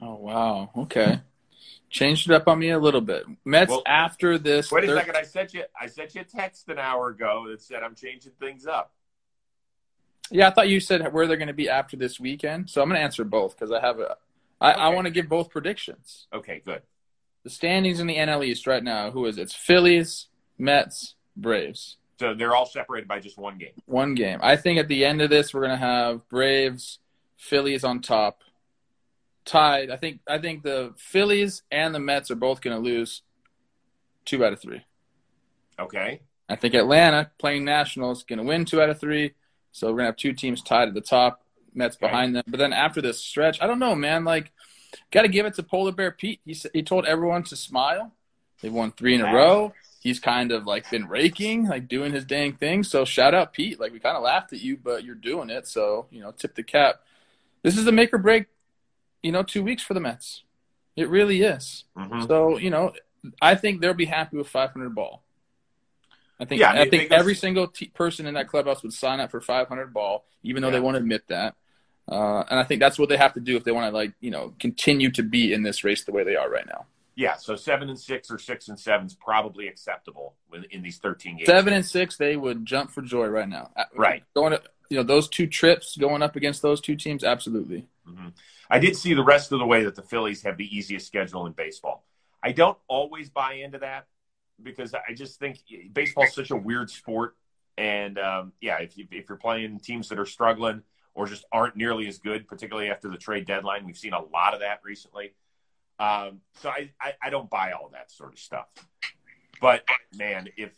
Oh, 0.00 0.14
wow. 0.14 0.70
Okay. 0.76 1.20
Changed 1.90 2.30
it 2.30 2.34
up 2.34 2.46
on 2.48 2.58
me 2.58 2.70
a 2.70 2.78
little 2.78 3.00
bit. 3.00 3.24
Mets 3.44 3.70
well, 3.70 3.82
after 3.84 4.38
this. 4.38 4.70
Wait 4.70 4.84
a 4.84 4.94
second. 4.94 5.16
I 5.16 5.22
sent 5.22 5.52
you. 5.52 5.64
I 5.78 5.86
sent 5.86 6.14
you 6.14 6.20
a 6.20 6.24
text 6.24 6.68
an 6.68 6.78
hour 6.78 7.08
ago 7.08 7.46
that 7.50 7.60
said 7.60 7.82
I'm 7.82 7.96
changing 7.96 8.32
things 8.40 8.66
up. 8.66 8.92
Yeah, 10.30 10.48
I 10.48 10.50
thought 10.50 10.68
you 10.68 10.80
said 10.80 11.12
where 11.12 11.26
they're 11.26 11.36
going 11.36 11.48
to 11.48 11.54
be 11.54 11.68
after 11.68 11.96
this 11.96 12.20
weekend. 12.20 12.70
So 12.70 12.82
I'm 12.82 12.88
going 12.88 12.98
to 12.98 13.04
answer 13.04 13.24
both 13.24 13.56
because 13.56 13.72
I 13.72 13.80
have 13.80 13.98
a. 13.98 14.16
I, 14.60 14.72
okay. 14.72 14.80
I 14.80 14.88
want 14.90 15.06
to 15.06 15.10
give 15.10 15.28
both 15.28 15.50
predictions. 15.50 16.26
Okay, 16.32 16.62
good. 16.64 16.82
The 17.44 17.50
standings 17.50 18.00
in 18.00 18.06
the 18.06 18.16
NL 18.16 18.44
East 18.44 18.66
right 18.66 18.84
now. 18.84 19.10
Who 19.10 19.26
is 19.26 19.38
it? 19.38 19.42
It's 19.42 19.54
Phillies, 19.54 20.26
Mets, 20.58 21.14
Braves. 21.36 21.96
So 22.20 22.34
they're 22.34 22.54
all 22.54 22.66
separated 22.66 23.08
by 23.08 23.18
just 23.18 23.38
one 23.38 23.56
game. 23.56 23.72
One 23.86 24.14
game. 24.14 24.38
I 24.42 24.56
think 24.56 24.78
at 24.78 24.88
the 24.88 25.06
end 25.06 25.22
of 25.22 25.30
this, 25.30 25.54
we're 25.54 25.62
going 25.62 25.70
to 25.70 25.76
have 25.78 26.28
Braves, 26.28 26.98
Phillies 27.38 27.82
on 27.82 28.02
top, 28.02 28.42
tied. 29.44 29.90
I 29.90 29.96
think. 29.96 30.20
I 30.28 30.38
think 30.38 30.62
the 30.62 30.92
Phillies 30.96 31.62
and 31.70 31.94
the 31.94 32.00
Mets 32.00 32.30
are 32.30 32.36
both 32.36 32.60
going 32.60 32.76
to 32.76 32.82
lose 32.82 33.22
two 34.26 34.44
out 34.44 34.52
of 34.52 34.60
three. 34.60 34.84
Okay. 35.78 36.20
I 36.48 36.56
think 36.56 36.74
Atlanta 36.74 37.30
playing 37.38 37.64
Nationals 37.64 38.24
going 38.24 38.38
to 38.38 38.44
win 38.44 38.64
two 38.64 38.82
out 38.82 38.90
of 38.90 39.00
three. 39.00 39.32
So 39.72 39.88
we're 39.88 39.98
gonna 39.98 40.06
have 40.06 40.16
two 40.16 40.32
teams 40.32 40.62
tied 40.62 40.88
at 40.88 40.94
the 40.94 41.00
top, 41.00 41.42
Mets 41.74 41.96
behind 41.96 42.34
them. 42.34 42.44
But 42.46 42.58
then 42.58 42.72
after 42.72 43.00
this 43.00 43.20
stretch, 43.20 43.60
I 43.60 43.66
don't 43.66 43.78
know, 43.78 43.94
man. 43.94 44.24
Like, 44.24 44.52
got 45.10 45.22
to 45.22 45.28
give 45.28 45.46
it 45.46 45.54
to 45.54 45.62
Polar 45.62 45.92
Bear 45.92 46.10
Pete. 46.10 46.40
He 46.44 46.56
he 46.72 46.82
told 46.82 47.06
everyone 47.06 47.42
to 47.44 47.56
smile. 47.56 48.12
They've 48.60 48.72
won 48.72 48.92
three 48.92 49.14
in 49.14 49.20
a 49.20 49.32
row. 49.32 49.72
He's 50.00 50.18
kind 50.18 50.50
of 50.52 50.66
like 50.66 50.90
been 50.90 51.08
raking, 51.08 51.66
like 51.66 51.88
doing 51.88 52.12
his 52.12 52.24
dang 52.24 52.54
thing. 52.54 52.84
So 52.84 53.04
shout 53.04 53.34
out 53.34 53.52
Pete. 53.52 53.78
Like 53.78 53.92
we 53.92 54.00
kind 54.00 54.16
of 54.16 54.22
laughed 54.22 54.52
at 54.52 54.60
you, 54.60 54.76
but 54.76 55.04
you're 55.04 55.14
doing 55.14 55.50
it. 55.50 55.66
So 55.66 56.06
you 56.10 56.20
know, 56.20 56.32
tip 56.32 56.54
the 56.54 56.62
cap. 56.62 57.00
This 57.62 57.76
is 57.76 57.84
the 57.84 57.92
make 57.92 58.12
or 58.12 58.18
break. 58.18 58.46
You 59.22 59.32
know, 59.32 59.42
two 59.42 59.62
weeks 59.62 59.82
for 59.82 59.94
the 59.94 60.00
Mets. 60.00 60.42
It 60.96 61.08
really 61.08 61.42
is. 61.42 61.84
Mm-hmm. 61.96 62.26
So 62.26 62.58
you 62.58 62.70
know, 62.70 62.92
I 63.40 63.54
think 63.54 63.80
they'll 63.80 63.94
be 63.94 64.06
happy 64.06 64.36
with 64.36 64.48
500 64.48 64.94
ball. 64.94 65.22
I 66.40 66.46
think 66.46 66.60
yeah, 66.60 66.72
I, 66.72 66.88
think 66.88 67.12
every 67.12 67.34
single 67.34 67.68
t- 67.68 67.88
person 67.88 68.26
in 68.26 68.34
that 68.34 68.48
clubhouse 68.48 68.82
would 68.82 68.94
sign 68.94 69.20
up 69.20 69.30
for 69.30 69.42
500 69.42 69.92
ball, 69.92 70.24
even 70.42 70.62
though 70.62 70.68
yeah. 70.68 70.72
they 70.72 70.80
won't 70.80 70.96
admit 70.96 71.28
that. 71.28 71.54
Uh, 72.10 72.42
and 72.50 72.58
I 72.58 72.64
think 72.64 72.80
that's 72.80 72.98
what 72.98 73.10
they 73.10 73.18
have 73.18 73.34
to 73.34 73.40
do 73.40 73.56
if 73.56 73.64
they 73.64 73.72
want 73.72 73.92
to, 73.92 73.96
like, 73.96 74.14
you 74.20 74.30
know, 74.30 74.54
continue 74.58 75.10
to 75.12 75.22
be 75.22 75.52
in 75.52 75.62
this 75.62 75.84
race 75.84 76.04
the 76.04 76.12
way 76.12 76.24
they 76.24 76.36
are 76.36 76.50
right 76.50 76.66
now. 76.66 76.86
Yeah, 77.14 77.36
so 77.36 77.54
seven 77.56 77.90
and 77.90 77.98
six 77.98 78.30
or 78.30 78.38
six 78.38 78.68
and 78.68 78.80
seven 78.80 79.06
is 79.06 79.14
probably 79.14 79.68
acceptable 79.68 80.34
in 80.70 80.80
these 80.80 80.96
13 80.96 81.36
games. 81.36 81.46
Seven 81.46 81.74
and 81.74 81.84
six, 81.84 82.16
they 82.16 82.36
would 82.36 82.64
jump 82.64 82.90
for 82.90 83.02
joy 83.02 83.26
right 83.26 83.48
now. 83.48 83.70
Uh, 83.76 83.84
right. 83.94 84.24
Going 84.34 84.52
to, 84.52 84.62
you 84.88 84.96
know, 84.96 85.02
those 85.02 85.28
two 85.28 85.46
trips 85.46 85.98
going 85.98 86.22
up 86.22 86.36
against 86.36 86.62
those 86.62 86.80
two 86.80 86.96
teams, 86.96 87.22
absolutely. 87.22 87.86
Mm-hmm. 88.08 88.28
I 88.70 88.78
did 88.78 88.96
see 88.96 89.12
the 89.12 89.22
rest 89.22 89.52
of 89.52 89.58
the 89.58 89.66
way 89.66 89.84
that 89.84 89.96
the 89.96 90.02
Phillies 90.02 90.42
have 90.44 90.56
the 90.56 90.74
easiest 90.74 91.06
schedule 91.06 91.44
in 91.44 91.52
baseball. 91.52 92.04
I 92.42 92.52
don't 92.52 92.78
always 92.88 93.28
buy 93.28 93.54
into 93.54 93.78
that 93.78 94.06
because 94.62 94.94
I 94.94 95.12
just 95.14 95.38
think 95.38 95.58
baseball's 95.92 96.34
such 96.34 96.50
a 96.50 96.56
weird 96.56 96.90
sport. 96.90 97.36
And 97.78 98.18
um, 98.18 98.52
yeah, 98.60 98.78
if, 98.78 98.96
you, 98.98 99.06
if 99.10 99.28
you're 99.28 99.38
playing 99.38 99.80
teams 99.80 100.08
that 100.10 100.18
are 100.18 100.26
struggling 100.26 100.82
or 101.14 101.26
just 101.26 101.44
aren't 101.52 101.76
nearly 101.76 102.06
as 102.08 102.18
good, 102.18 102.46
particularly 102.46 102.90
after 102.90 103.08
the 103.08 103.16
trade 103.16 103.46
deadline, 103.46 103.86
we've 103.86 103.96
seen 103.96 104.12
a 104.12 104.20
lot 104.22 104.54
of 104.54 104.60
that 104.60 104.80
recently. 104.84 105.34
Um, 105.98 106.40
so 106.60 106.68
I, 106.70 106.90
I, 107.00 107.12
I 107.22 107.30
don't 107.30 107.48
buy 107.50 107.72
all 107.72 107.90
that 107.92 108.10
sort 108.10 108.32
of 108.32 108.38
stuff. 108.38 108.66
But 109.60 109.84
man, 110.16 110.48
if 110.56 110.70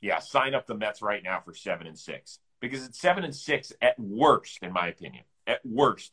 yeah, 0.00 0.18
sign 0.20 0.54
up 0.54 0.66
the 0.66 0.74
Mets 0.76 1.02
right 1.02 1.22
now 1.22 1.40
for 1.44 1.54
seven 1.54 1.86
and 1.86 1.98
six. 1.98 2.38
because 2.60 2.84
it's 2.84 3.00
seven 3.00 3.24
and 3.24 3.34
six, 3.34 3.72
at 3.80 3.98
worst, 3.98 4.58
in 4.62 4.72
my 4.72 4.88
opinion, 4.88 5.24
at 5.46 5.60
worst, 5.64 6.12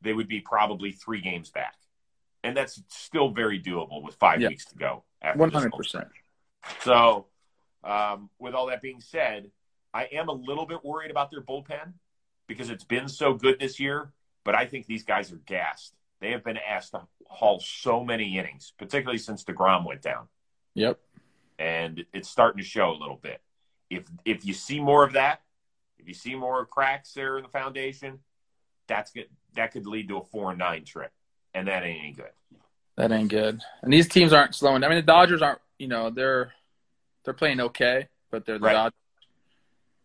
they 0.00 0.12
would 0.12 0.28
be 0.28 0.40
probably 0.40 0.92
three 0.92 1.20
games 1.20 1.50
back, 1.50 1.74
and 2.42 2.56
that's 2.56 2.82
still 2.88 3.30
very 3.30 3.60
doable 3.60 4.02
with 4.02 4.14
five 4.16 4.40
Yeah. 4.40 4.48
weeks 4.48 4.64
to 4.66 4.76
go. 4.76 5.04
after 5.22 5.38
hundred 5.50 5.72
percent. 5.72 6.08
So, 6.82 7.26
um, 7.82 8.30
with 8.38 8.54
all 8.54 8.66
that 8.66 8.82
being 8.82 9.00
said, 9.00 9.50
I 9.92 10.04
am 10.12 10.28
a 10.28 10.32
little 10.32 10.66
bit 10.66 10.84
worried 10.84 11.10
about 11.10 11.30
their 11.30 11.42
bullpen 11.42 11.92
because 12.46 12.70
it's 12.70 12.84
been 12.84 13.08
so 13.08 13.34
good 13.34 13.60
this 13.60 13.78
year. 13.78 14.12
But 14.44 14.54
I 14.54 14.66
think 14.66 14.86
these 14.86 15.02
guys 15.04 15.32
are 15.32 15.40
gassed. 15.46 15.94
They 16.20 16.30
have 16.32 16.44
been 16.44 16.58
asked 16.58 16.92
to 16.92 17.02
haul 17.28 17.60
so 17.60 18.04
many 18.04 18.38
innings, 18.38 18.72
particularly 18.78 19.18
since 19.18 19.42
deGrom 19.44 19.84
went 19.86 20.02
down 20.02 20.28
Yep. 20.74 20.98
and 21.58 22.04
it's 22.12 22.28
starting 22.28 22.62
to 22.62 22.68
show 22.68 22.90
a 22.90 22.98
little 22.98 23.16
bit. 23.16 23.40
If 23.90 24.04
if 24.24 24.44
you 24.44 24.54
see 24.54 24.80
more 24.80 25.04
of 25.04 25.12
that, 25.14 25.42
if 25.98 26.08
you 26.08 26.14
see 26.14 26.34
more 26.34 26.64
cracks 26.66 27.12
there 27.14 27.36
in 27.38 27.42
the 27.42 27.48
foundation, 27.48 28.18
that's 28.86 29.10
good. 29.12 29.28
That 29.54 29.72
could 29.72 29.86
lead 29.86 30.08
to 30.08 30.18
a 30.18 30.24
four 30.24 30.50
and 30.50 30.58
nine 30.58 30.84
trip, 30.84 31.12
and 31.54 31.68
that 31.68 31.82
ain't 31.84 32.00
any 32.00 32.12
good. 32.12 32.32
That 32.96 33.12
ain't 33.12 33.30
good. 33.30 33.60
And 33.82 33.92
these 33.92 34.08
teams 34.08 34.32
aren't 34.32 34.54
slowing. 34.54 34.84
I 34.84 34.88
mean, 34.88 34.96
the 34.96 35.02
Dodgers 35.02 35.42
aren't. 35.42 35.60
You 35.78 35.88
know, 35.88 36.10
they're 36.10 36.52
they're 37.24 37.34
playing 37.34 37.60
okay, 37.60 38.08
but 38.30 38.44
they're 38.44 38.58
the 38.58 38.64
Right. 38.64 38.92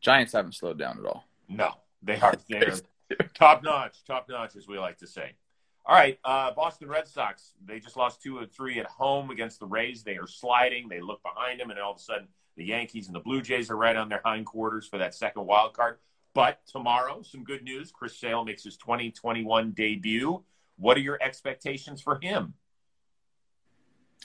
Giants 0.02 0.34
haven't 0.34 0.54
slowed 0.54 0.80
down 0.80 0.98
at 0.98 1.06
all. 1.06 1.26
No, 1.48 1.74
they 2.02 2.20
are 2.20 2.36
they're 2.50 2.78
top 3.34 3.64
notch, 3.64 4.04
top 4.06 4.30
notch, 4.30 4.56
as 4.56 4.68
we 4.68 4.80
like 4.80 4.98
to 5.00 5.08
say. 5.08 5.34
All 5.86 5.96
right, 5.96 6.20
uh, 6.24 6.52
Boston 6.52 6.88
Red 6.88 7.08
Sox. 7.08 7.54
They 7.66 7.80
just 7.80 7.98
lost 7.98 8.22
two 8.22 8.38
of 8.38 8.52
three 8.52 8.80
at 8.80 8.86
home 8.86 9.32
against 9.32 9.60
the 9.60 9.66
Rays. 9.66 10.04
They 10.04 10.18
are 10.18 10.28
sliding. 10.28 10.88
They 10.88 11.02
look 11.02 11.22
behind 11.24 11.60
them, 11.60 11.72
and 11.72 11.80
all 11.80 11.94
of 11.94 11.98
a 11.98 12.02
sudden, 12.02 12.28
the 12.56 12.66
Yankees 12.66 13.08
and 13.08 13.16
the 13.16 13.20
Blue 13.20 13.42
Jays 13.42 13.70
are 13.70 13.76
right 13.76 13.96
on 13.96 14.10
their 14.10 14.22
hindquarters 14.24 14.88
for 14.88 14.98
that 15.00 15.16
second 15.16 15.46
wild 15.46 15.74
card. 15.74 15.98
But 16.34 16.60
tomorrow, 16.68 17.24
some 17.24 17.44
good 17.44 17.64
news. 17.64 17.92
Chris 17.92 18.16
Sale 18.18 18.46
makes 18.46 18.64
his 18.64 18.78
2021 18.78 19.72
debut. 19.72 20.44
What 20.78 20.96
are 20.96 21.02
your 21.02 21.18
expectations 21.22 22.02
for 22.02 22.20
him? 22.22 22.54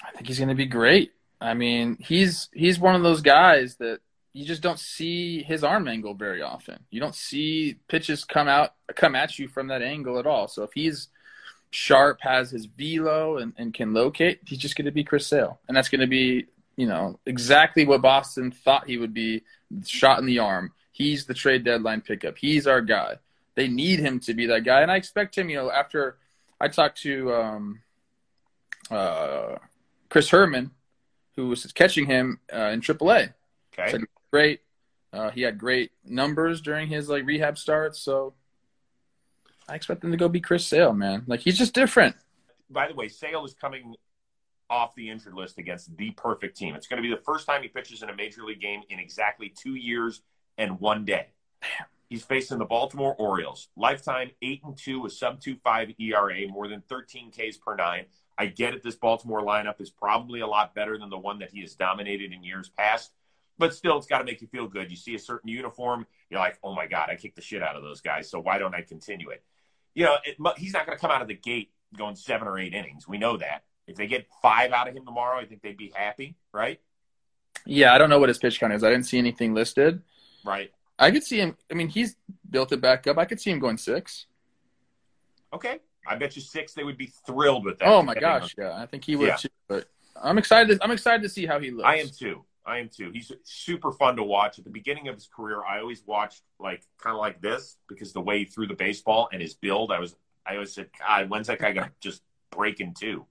I 0.05 0.11
think 0.11 0.27
he's 0.27 0.39
going 0.39 0.49
to 0.49 0.55
be 0.55 0.67
great. 0.67 1.13
I 1.41 1.55
mean, 1.55 1.97
he's 2.01 2.49
he's 2.53 2.79
one 2.79 2.95
of 2.95 3.03
those 3.03 3.21
guys 3.21 3.77
that 3.77 4.01
you 4.33 4.45
just 4.45 4.63
don't 4.63 4.79
see 4.79 5.43
his 5.43 5.63
arm 5.63 5.87
angle 5.89 6.15
very 6.15 6.43
often. 6.43 6.81
You 6.91 7.01
don't 7.01 7.15
see 7.15 7.77
pitches 7.89 8.25
come 8.25 8.49
out 8.49 8.75
come 8.95 9.15
at 9.15 9.39
you 9.39 9.49
from 9.49 9.69
that 9.69 9.83
angle 9.83 10.19
at 10.19 10.27
all. 10.27 10.49
So 10.49 10.63
if 10.63 10.73
he's 10.73 11.09
sharp, 11.71 12.21
has 12.21 12.51
his 12.51 12.67
velo, 12.67 13.39
and, 13.39 13.53
and 13.57 13.75
can 13.75 13.93
locate, 13.93 14.41
he's 14.45 14.59
just 14.59 14.77
going 14.77 14.87
to 14.87 14.93
be 14.93 15.05
Chris 15.05 15.27
Sale, 15.27 15.59
and 15.69 15.77
that's 15.77 15.89
going 15.89 16.01
to 16.01 16.07
be 16.07 16.47
you 16.77 16.87
know 16.87 17.19
exactly 17.27 17.85
what 17.85 18.03
Boston 18.03 18.51
thought 18.51 18.89
he 18.89 18.99
would 18.99 19.15
be. 19.15 19.43
Shot 19.85 20.19
in 20.19 20.27
the 20.27 20.39
arm. 20.39 20.73
He's 20.93 21.27
the 21.27 21.35
trade 21.35 21.65
deadline 21.65 22.01
pickup. 22.01 22.39
He's 22.39 22.67
our 22.67 22.81
guy. 22.81 23.17
They 23.57 23.69
need 23.69 23.99
him 23.99 24.21
to 24.21 24.35
be 24.35 24.47
that 24.47 24.65
guy, 24.65 24.83
and 24.83 24.91
I 24.91 24.97
expect 24.97 25.37
him. 25.37 25.49
You 25.49 25.57
know, 25.57 25.71
after 25.71 26.17
I 26.61 26.69
talked 26.69 27.03
to 27.03 27.35
um, 27.35 27.81
uh, 28.91 29.57
Chris 30.09 30.31
Herrmann, 30.31 30.71
who 31.37 31.49
was 31.49 31.65
catching 31.73 32.07
him 32.07 32.41
uh, 32.53 32.67
in 32.67 32.81
AAA. 32.81 33.33
Okay. 33.79 33.99
Great. 34.31 34.61
Uh, 35.13 35.31
he 35.31 35.43
had 35.43 35.59
great 35.59 35.93
numbers 36.05 36.61
during 36.61 36.89
his 36.89 37.09
like 37.09 37.25
rehab 37.25 37.57
starts, 37.57 38.01
so 38.01 38.35
I 39.69 39.75
expect 39.75 40.03
him 40.03 40.11
to 40.11 40.17
go 40.17 40.29
be 40.29 40.41
Chris 40.41 40.67
Sale, 40.67 40.93
man. 40.93 41.23
Like 41.27 41.41
he's 41.41 41.57
just 41.57 41.73
different. 41.73 42.17
By 42.69 42.89
the 42.89 42.95
way, 42.95 43.09
Sale 43.09 43.45
is 43.45 43.55
coming 43.55 43.95
off 44.69 44.95
the 44.95 45.11
injured 45.11 45.35
list 45.35 45.59
against 45.59 45.97
the 45.97 46.11
perfect 46.13 46.57
team. 46.57 46.75
It's 46.75 46.87
going 46.87 47.01
to 47.01 47.09
be 47.09 47.15
the 47.15 47.23
first 47.23 47.47
time 47.47 47.63
he 47.63 47.69
pitches 47.69 48.03
in 48.03 48.09
a 48.09 48.17
major 48.17 48.43
league 48.43 48.61
game 48.61 48.83
in 48.91 48.99
exactly 48.99 49.53
two 49.57 49.75
years 49.75 50.23
and 50.59 50.81
one 50.81 51.05
day. 51.05 51.29
He's 52.09 52.25
facing 52.25 52.59
the 52.59 52.65
Baltimore 52.65 53.15
Orioles. 53.17 53.69
Lifetime 53.77 54.31
eight 54.43 54.63
and 54.65 54.77
two, 54.77 55.05
a 55.07 55.11
sub 55.11 55.41
two 55.41 55.57
five 55.65 55.93
ERA, 55.99 56.47
more 56.49 56.69
than 56.69 56.83
13 56.89 57.31
Ks 57.31 57.57
per 57.57 57.75
nine. 57.75 58.07
I 58.37 58.47
get 58.47 58.75
it. 58.75 58.83
This 58.83 58.97
Baltimore 58.97 59.43
lineup 59.43 59.81
is 59.81 59.91
probably 59.91 60.41
a 60.41 60.47
lot 60.47 60.75
better 60.75 60.99
than 60.99 61.11
the 61.11 61.19
one 61.19 61.39
that 61.39 61.51
he 61.53 61.61
has 61.61 61.75
dominated 61.75 62.33
in 62.33 62.43
years 62.43 62.69
past, 62.69 63.13
but 63.59 63.75
still, 63.75 63.97
it's 63.97 64.07
got 64.07 64.19
to 64.19 64.25
make 64.25 64.41
you 64.41 64.49
feel 64.49 64.67
good. 64.67 64.91
You 64.91 64.97
see 64.97 65.15
a 65.15 65.19
certain 65.19 65.49
uniform, 65.49 66.07
you're 66.31 66.41
like, 66.41 66.59
oh 66.63 66.75
my 66.75 66.87
god, 66.87 67.11
I 67.11 67.17
kicked 67.17 67.37
the 67.37 67.43
shit 67.43 67.63
out 67.63 67.77
of 67.77 67.83
those 67.83 68.01
guys. 68.01 68.29
So 68.29 68.41
why 68.41 68.59
don't 68.59 68.75
I 68.75 68.83
continue 68.83 69.31
it? 69.31 69.45
You 69.95 70.07
know, 70.07 70.17
it, 70.25 70.37
he's 70.59 70.73
not 70.73 70.87
going 70.87 70.99
to 70.99 71.01
come 71.01 71.13
out 71.13 71.23
of 71.23 71.29
the 71.29 71.35
gate 71.35 71.71
going 71.97 72.17
seven 72.17 72.49
or 72.49 72.59
eight 72.59 72.75
innings. 72.75 73.07
We 73.07 73.19
know 73.19 73.37
that. 73.37 73.63
If 73.87 73.97
they 73.97 74.07
get 74.07 74.27
five 74.43 74.73
out 74.73 74.89
of 74.89 74.97
him 74.97 75.05
tomorrow, 75.05 75.39
I 75.39 75.45
think 75.45 75.63
they'd 75.63 75.77
be 75.77 75.93
happy, 75.95 76.37
right? 76.53 76.81
Yeah, 77.67 77.95
I 77.95 77.99
don't 77.99 78.11
know 78.11 78.19
what 78.19 78.29
his 78.29 78.39
pitch 78.39 78.59
count 78.59 78.73
is. 78.73 78.83
I 78.83 78.91
didn't 78.91 79.07
see 79.07 79.19
anything 79.19 79.55
listed. 79.55 80.03
Right. 80.45 80.73
I 80.99 81.11
could 81.11 81.23
see 81.23 81.39
him. 81.39 81.57
I 81.71 81.75
mean, 81.75 81.89
he's 81.89 82.17
built 82.49 82.73
it 82.73 82.81
back 82.81 83.07
up. 83.07 83.19
I 83.19 83.25
could 83.25 83.41
see 83.41 83.51
him 83.51 83.59
going 83.59 83.79
six. 83.79 84.27
Okay. 85.53 85.79
I 86.07 86.17
bet 86.17 86.37
you 86.37 86.43
six. 86.43 86.75
They 86.75 86.85
would 86.85 86.99
be 86.99 87.13
thrilled 87.27 87.65
with 87.65 87.79
that. 87.79 87.89
Oh 87.89 88.03
my 88.03 88.15
gosh, 88.15 88.55
yeah, 88.59 88.77
I 88.77 88.87
think 88.87 89.05
he 89.05 89.17
would 89.17 89.29
Yeah. 89.29 89.37
too. 89.37 89.49
But 89.69 89.89
I'm 90.17 90.39
excited. 90.39 90.79
I'm 90.83 90.91
excited 90.91 91.23
to 91.23 91.29
see 91.29 91.47
how 91.47 91.59
he 91.59 91.71
looks. 91.71 91.87
I 91.89 91.97
am 91.97 92.09
too. 92.09 92.45
I 92.67 92.79
am 92.79 92.89
too. 92.89 93.11
He's 93.13 93.31
super 93.43 93.93
fun 93.93 94.17
to 94.17 94.23
watch. 94.23 94.59
At 94.59 94.65
the 94.65 94.71
beginning 94.71 95.09
of 95.09 95.15
his 95.15 95.27
career, 95.27 95.63
I 95.65 95.81
always 95.81 96.03
watched 96.07 96.43
like 96.59 96.83
kind 96.99 97.15
of 97.15 97.21
like 97.21 97.41
this 97.41 97.77
because 97.89 98.13
the 98.13 98.21
way 98.21 98.39
he 98.39 98.45
threw 98.45 98.67
the 98.67 98.75
baseball 98.75 99.29
and 99.33 99.43
his 99.43 99.55
build, 99.55 99.93
I 99.93 99.99
was 99.99 100.17
I 100.47 100.55
always 100.55 100.73
said, 100.73 100.91
God, 100.99 101.29
when's 101.31 101.47
that 101.49 101.59
guy 101.59 101.73
gonna 101.73 101.93
just 102.01 102.23
break 102.51 102.81
in 102.81 102.95
two? 102.95 103.27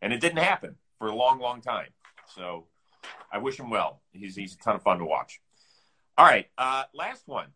And 0.00 0.12
it 0.12 0.20
didn't 0.20 0.38
happen 0.38 0.76
for 0.98 1.08
a 1.08 1.14
long, 1.14 1.40
long 1.40 1.60
time. 1.60 1.88
So 2.34 2.66
I 3.32 3.38
wish 3.38 3.58
him 3.58 3.70
well. 3.70 4.00
He's 4.12 4.36
he's 4.36 4.54
a 4.54 4.58
ton 4.58 4.76
of 4.76 4.82
fun 4.82 4.98
to 4.98 5.04
watch. 5.04 5.40
All 6.16 6.26
right, 6.26 6.46
uh, 6.58 6.84
last 6.94 7.22
one. 7.26 7.48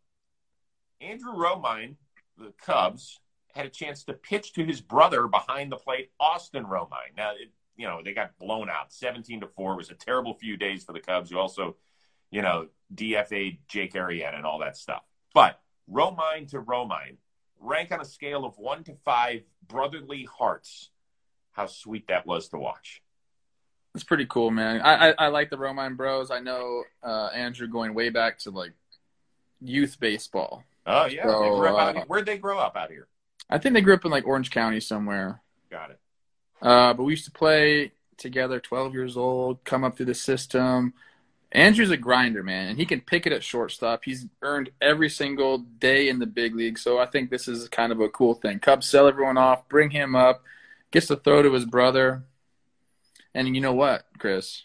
Andrew 1.01 1.33
Romine, 1.33 1.97
the 2.39 2.53
Cubs, 2.65 3.19
had 3.53 3.67
a 3.67 3.71
chance 3.71 4.05
to 4.05 4.15
pitch 4.15 4.53
to 4.55 4.65
his 4.65 4.81
brother 4.81 5.29
behind 5.29 5.71
the 5.71 5.77
plate, 5.77 6.11
Austin 6.19 6.65
Romine. 6.65 7.17
Now, 7.17 7.33
it, 7.33 7.51
you 7.77 7.87
know, 7.87 8.01
they 8.05 8.13
got 8.13 8.39
blown 8.39 8.69
out 8.69 8.93
17 8.93 9.41
to 9.41 9.47
4. 9.47 9.73
It 9.73 9.77
was 9.77 9.91
a 9.91 9.95
terrible 9.95 10.35
few 10.35 10.57
days 10.57 10.85
for 10.85 10.93
the 10.93 11.01
Cubs, 11.01 11.31
who 11.31 11.39
also, 11.39 11.77
you 12.31 12.43
know, 12.43 12.69
DFA 12.95 13.59
Jake 13.69 13.95
Arrieta 13.95 14.35
and 14.35 14.45
all 14.45 14.59
that 14.61 14.77
stuff. 14.77 15.03
But 15.35 15.61
Romine 15.91 16.49
to 16.51 16.61
Romine, 16.61 17.17
rank 17.61 17.93
on 17.93 18.01
a 18.01 18.05
scale 18.05 18.45
of 18.45 18.59
one 18.59 18.85
to 18.85 18.95
five 19.05 19.43
brotherly 19.67 20.25
hearts. 20.25 20.91
How 21.53 21.67
sweet 21.67 22.09
that 22.09 22.27
was 22.27 22.49
to 22.49 22.59
watch. 22.59 23.03
It's 23.95 24.05
pretty 24.05 24.27
cool, 24.27 24.51
man. 24.51 24.81
I 24.81 25.11
I, 25.11 25.15
I 25.19 25.29
like 25.29 25.51
the 25.51 25.59
Romine 25.59 25.99
Bros. 25.99 26.31
I 26.31 26.41
know 26.41 26.85
uh, 27.03 27.29
Andrew 27.35 27.69
going 27.69 27.93
way 27.93 28.09
back 28.09 28.39
to 28.41 28.51
like 28.51 28.73
youth 29.61 29.99
baseball. 30.01 30.65
Oh, 30.87 31.07
yeah. 31.07 31.25
So, 31.25 31.61
they 31.61 31.69
up 31.69 31.77
uh, 31.77 31.93
here. 31.93 32.05
Where'd 32.07 32.27
they 32.27 32.39
grow 32.39 32.59
up 32.59 32.77
out 32.77 32.91
here? 32.91 33.07
I 33.53 33.59
think 33.59 33.75
they 33.75 33.83
grew 33.83 33.95
up 33.95 34.05
in 34.05 34.11
like 34.11 34.27
Orange 34.27 34.51
County 34.51 34.81
somewhere. 34.81 35.43
Got 35.71 35.91
it. 35.91 36.01
Uh, 36.63 36.95
but 36.95 37.03
we 37.03 37.13
used 37.13 37.27
to 37.27 37.31
play 37.31 37.93
together, 38.17 38.61
12 38.61 38.95
years 38.95 39.17
old, 39.17 39.63
come 39.65 39.85
up 39.85 39.97
through 39.97 40.07
the 40.07 40.15
system. 40.15 40.95
Andrew's 41.51 41.91
a 41.91 41.99
grinder, 41.99 42.43
man, 42.43 42.69
and 42.69 42.79
he 42.79 42.87
can 42.87 43.03
pick 43.03 43.27
it 43.27 43.33
at 43.33 43.45
shortstop. 43.45 44.05
He's 44.05 44.27
earned 44.41 44.71
every 44.81 45.11
single 45.11 45.59
day 45.59 46.09
in 46.09 46.19
the 46.19 46.27
big 46.27 46.55
league, 46.55 46.79
so 46.79 46.99
I 46.99 47.05
think 47.05 47.29
this 47.29 47.47
is 47.47 47.69
kind 47.69 47.93
of 47.93 48.01
a 48.01 48.09
cool 48.09 48.33
thing. 48.33 48.59
Cubs 48.59 48.87
sell 48.87 49.07
everyone 49.07 49.37
off, 49.37 49.69
bring 49.69 49.91
him 49.91 50.17
up, 50.17 50.43
gets 50.91 51.09
to 51.09 51.17
throw 51.17 51.43
to 51.43 51.53
his 51.53 51.67
brother. 51.67 52.23
And 53.35 53.55
you 53.55 53.61
know 53.61 53.75
what, 53.75 54.07
Chris? 54.19 54.63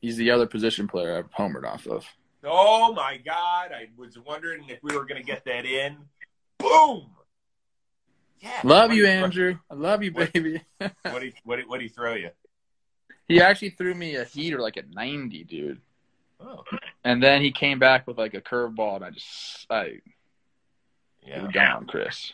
He's 0.00 0.16
the 0.16 0.30
other 0.30 0.46
position 0.46 0.88
player 0.88 1.18
I've 1.18 1.30
homered 1.32 1.64
off 1.64 1.86
of. 1.86 2.06
Oh 2.42 2.94
my 2.94 3.18
God! 3.18 3.70
I 3.72 3.90
was 3.98 4.18
wondering 4.18 4.64
if 4.68 4.82
we 4.82 4.96
were 4.96 5.04
going 5.04 5.20
to 5.20 5.26
get 5.26 5.44
that 5.44 5.66
in. 5.66 5.96
Boom! 6.58 7.10
Yeah. 8.42 8.60
Love 8.64 8.92
you, 8.92 9.06
Andrew. 9.06 9.58
I 9.70 9.74
love 9.74 10.02
you, 10.02 10.10
What- 10.12 10.32
baby. 10.32 10.60
What 10.78 11.20
do 11.20 11.26
you, 11.26 11.32
what 11.44 11.56
do, 11.60 11.68
what 11.68 11.78
do 11.78 11.84
you 11.84 11.90
throw 11.90 12.14
you? 12.14 12.30
he 13.28 13.40
actually 13.40 13.70
threw 13.70 13.94
me 13.94 14.16
a 14.16 14.24
heater 14.24 14.58
like 14.60 14.76
a 14.76 14.82
90, 14.90 15.44
dude. 15.44 15.80
Oh, 16.40 16.64
And 17.04 17.22
then 17.22 17.40
he 17.40 17.52
came 17.52 17.78
back 17.78 18.06
with 18.06 18.18
like 18.18 18.34
a 18.34 18.40
curveball, 18.40 18.96
and 18.96 19.04
I 19.04 19.10
just, 19.10 19.66
I, 19.70 20.00
yeah. 21.24 21.46
down, 21.52 21.86
Chris. 21.86 22.32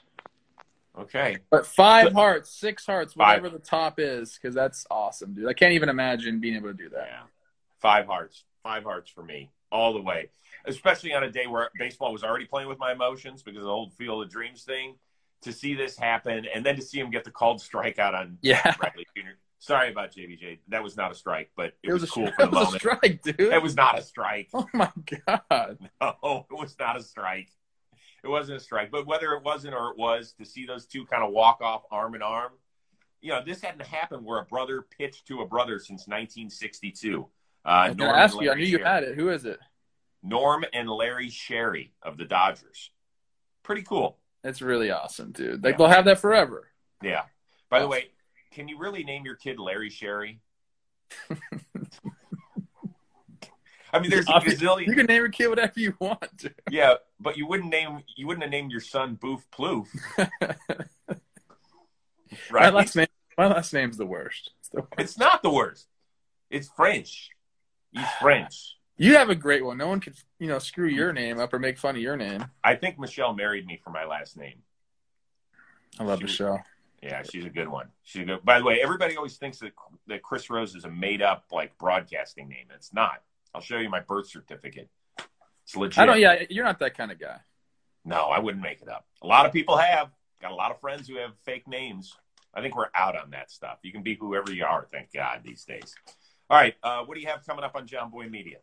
Okay. 0.98 1.38
But 1.50 1.66
five 1.66 2.12
hearts, 2.14 2.50
six 2.50 2.86
hearts, 2.86 3.12
Five. 3.12 3.42
whatever 3.42 3.50
the 3.58 3.62
top 3.64 4.00
is, 4.00 4.32
because 4.40 4.54
that's 4.54 4.86
awesome, 4.90 5.34
dude. 5.34 5.46
I 5.46 5.52
can't 5.52 5.74
even 5.74 5.88
imagine 5.90 6.40
being 6.40 6.56
able 6.56 6.68
to 6.68 6.74
do 6.74 6.88
that. 6.88 7.06
Yeah. 7.10 7.22
Five 7.80 8.06
hearts. 8.06 8.44
Five 8.62 8.82
hearts 8.82 9.10
for 9.10 9.22
me 9.22 9.50
all 9.70 9.92
the 9.92 10.00
way. 10.02 10.30
Especially 10.64 11.12
on 11.14 11.22
a 11.22 11.30
day 11.30 11.46
where 11.46 11.68
baseball 11.78 12.12
was 12.12 12.24
already 12.24 12.46
playing 12.46 12.68
with 12.68 12.78
my 12.78 12.92
emotions 12.92 13.42
because 13.42 13.58
of 13.58 13.64
the 13.64 13.70
whole 13.70 13.90
Field 13.90 14.24
of 14.24 14.30
Dreams 14.30 14.64
thing. 14.64 14.96
To 15.42 15.52
see 15.52 15.74
this 15.74 15.96
happen 15.96 16.46
and 16.52 16.66
then 16.66 16.76
to 16.76 16.82
see 16.82 16.98
him 16.98 17.10
get 17.10 17.24
the 17.24 17.30
called 17.30 17.60
strikeout 17.60 18.12
on 18.12 18.38
Yeah, 18.42 18.74
Bradley 18.76 19.06
Jr. 19.16 19.30
Sorry 19.60 19.90
about 19.90 20.12
JBJ. 20.12 20.58
That 20.68 20.82
was 20.82 20.96
not 20.96 21.12
a 21.12 21.14
strike, 21.14 21.50
but 21.56 21.74
it, 21.82 21.90
it 21.90 21.92
was, 21.92 22.02
was, 22.02 22.10
cool 22.10 22.30
for 22.32 22.42
it 22.44 22.50
the 22.50 22.56
was 22.56 22.60
a 22.60 22.64
moment. 22.64 22.80
strike, 22.80 23.22
dude. 23.22 23.40
It 23.40 23.62
was 23.62 23.76
not 23.76 23.98
a 23.98 24.02
strike. 24.02 24.48
oh 24.54 24.66
my 24.74 24.90
god. 25.28 25.78
No, 26.00 26.46
it 26.50 26.58
was 26.58 26.76
not 26.78 26.96
a 26.96 27.02
strike. 27.02 27.50
It 28.24 28.28
wasn't 28.28 28.58
a 28.58 28.60
strike. 28.60 28.90
But 28.90 29.06
whether 29.06 29.32
it 29.32 29.44
wasn't 29.44 29.74
or 29.74 29.90
it 29.92 29.96
was, 29.98 30.32
to 30.38 30.44
see 30.44 30.66
those 30.66 30.86
two 30.86 31.04
kind 31.06 31.22
of 31.22 31.32
walk 31.32 31.60
off 31.60 31.82
arm 31.90 32.14
in 32.16 32.22
arm, 32.22 32.52
you 33.20 33.30
know, 33.30 33.40
this 33.44 33.60
hadn't 33.62 33.86
happened 33.86 34.24
where 34.24 34.40
a 34.40 34.44
brother 34.44 34.82
pitched 34.82 35.26
to 35.28 35.40
a 35.40 35.46
brother 35.46 35.78
since 35.78 36.06
1962. 36.06 37.26
Uh, 37.64 37.68
I 37.68 37.88
was 37.90 37.96
ask 38.00 38.40
you. 38.40 38.50
I 38.50 38.54
knew 38.54 38.64
you 38.64 38.78
Sherry. 38.78 38.84
had 38.84 39.02
it. 39.04 39.14
Who 39.16 39.28
is 39.30 39.44
it? 39.44 39.58
Norm 40.22 40.64
and 40.72 40.88
Larry 40.88 41.30
Sherry 41.30 41.92
of 42.02 42.16
the 42.16 42.24
Dodgers. 42.24 42.90
Pretty 43.62 43.82
cool. 43.82 44.18
It's 44.44 44.62
really 44.62 44.90
awesome, 44.90 45.32
dude. 45.32 45.62
Like 45.64 45.72
Yeah. 45.74 45.76
they'll 45.78 45.86
have 45.88 46.04
that 46.06 46.18
forever. 46.18 46.68
Yeah. 47.02 47.22
By 47.70 47.80
the 47.80 47.88
way, 47.88 48.10
can 48.52 48.68
you 48.68 48.78
really 48.78 49.04
name 49.04 49.24
your 49.24 49.34
kid 49.36 49.58
Larry 49.58 49.90
Sherry? 49.90 50.40
I 53.92 54.00
mean, 54.00 54.10
there's 54.10 54.28
a 54.28 54.32
gazillion. 54.32 54.86
You 54.86 54.94
can 54.94 55.06
name 55.06 55.16
your 55.22 55.30
kid 55.30 55.48
whatever 55.48 55.72
you 55.76 55.94
want. 55.98 56.36
Dude. 56.36 56.54
Yeah, 56.70 56.94
but 57.18 57.38
you 57.38 57.46
wouldn't 57.46 57.70
name 57.70 58.02
you 58.16 58.26
wouldn't 58.26 58.42
have 58.42 58.50
named 58.50 58.70
your 58.70 58.82
son 58.82 59.14
Boof 59.20 59.46
Plouffe, 59.50 59.86
My 60.18 60.26
right? 62.50 62.74
last 62.74 62.94
name. 62.96 63.06
My 63.38 63.46
last 63.46 63.72
name's 63.72 63.96
the 63.96 64.04
worst. 64.04 64.50
It's 64.60 64.68
the 64.68 64.80
worst. 64.82 64.92
It's 64.98 65.18
not 65.18 65.42
the 65.42 65.50
worst. 65.50 65.86
It's 66.50 66.68
French. 66.68 67.30
He's 67.92 68.04
French. 68.20 68.74
You 68.98 69.16
have 69.16 69.30
a 69.30 69.34
great 69.34 69.64
one. 69.64 69.78
No 69.78 69.88
one 69.88 70.00
could, 70.00 70.16
you 70.38 70.48
know, 70.48 70.58
screw 70.58 70.88
your 70.88 71.12
name 71.12 71.38
up 71.38 71.54
or 71.54 71.58
make 71.58 71.78
fun 71.78 71.94
of 71.94 72.02
your 72.02 72.16
name. 72.16 72.44
I 72.64 72.74
think 72.74 72.98
Michelle 72.98 73.32
married 73.32 73.64
me 73.64 73.80
for 73.82 73.90
my 73.90 74.04
last 74.04 74.36
name. 74.36 74.62
I 75.98 76.04
love 76.04 76.18
She- 76.18 76.24
Michelle. 76.24 76.64
Yeah, 77.00 77.22
she's 77.22 77.44
a 77.44 77.50
good 77.50 77.68
one. 77.68 77.90
She's 78.02 78.22
a 78.22 78.24
good. 78.24 78.44
By 78.44 78.58
the 78.58 78.64
way, 78.64 78.80
everybody 78.82 79.16
always 79.16 79.36
thinks 79.36 79.60
that 79.60 79.72
that 80.08 80.22
Chris 80.22 80.50
Rose 80.50 80.74
is 80.74 80.84
a 80.84 80.90
made 80.90 81.22
up 81.22 81.44
like 81.52 81.78
broadcasting 81.78 82.48
name. 82.48 82.66
It's 82.74 82.92
not. 82.92 83.22
I'll 83.54 83.60
show 83.60 83.78
you 83.78 83.88
my 83.88 84.00
birth 84.00 84.28
certificate. 84.28 84.88
It's 85.62 85.76
legit. 85.76 85.98
I 85.98 86.06
don't. 86.06 86.18
Yeah, 86.18 86.42
you're 86.50 86.64
not 86.64 86.80
that 86.80 86.96
kind 86.96 87.12
of 87.12 87.20
guy. 87.20 87.38
No, 88.04 88.24
I 88.24 88.40
wouldn't 88.40 88.64
make 88.64 88.82
it 88.82 88.88
up. 88.88 89.06
A 89.22 89.28
lot 89.28 89.46
of 89.46 89.52
people 89.52 89.76
have. 89.76 90.10
Got 90.42 90.50
a 90.50 90.56
lot 90.56 90.72
of 90.72 90.80
friends 90.80 91.06
who 91.08 91.18
have 91.18 91.32
fake 91.44 91.68
names. 91.68 92.16
I 92.52 92.62
think 92.62 92.74
we're 92.76 92.90
out 92.96 93.16
on 93.16 93.30
that 93.30 93.52
stuff. 93.52 93.78
You 93.82 93.92
can 93.92 94.02
be 94.02 94.14
whoever 94.16 94.52
you 94.52 94.64
are, 94.64 94.86
thank 94.90 95.12
God, 95.12 95.42
these 95.44 95.64
days. 95.64 95.94
All 96.50 96.58
right, 96.58 96.74
uh, 96.82 97.04
what 97.04 97.14
do 97.14 97.20
you 97.20 97.28
have 97.28 97.44
coming 97.46 97.64
up 97.64 97.76
on 97.76 97.86
Jomboy 97.86 98.28
Media? 98.30 98.58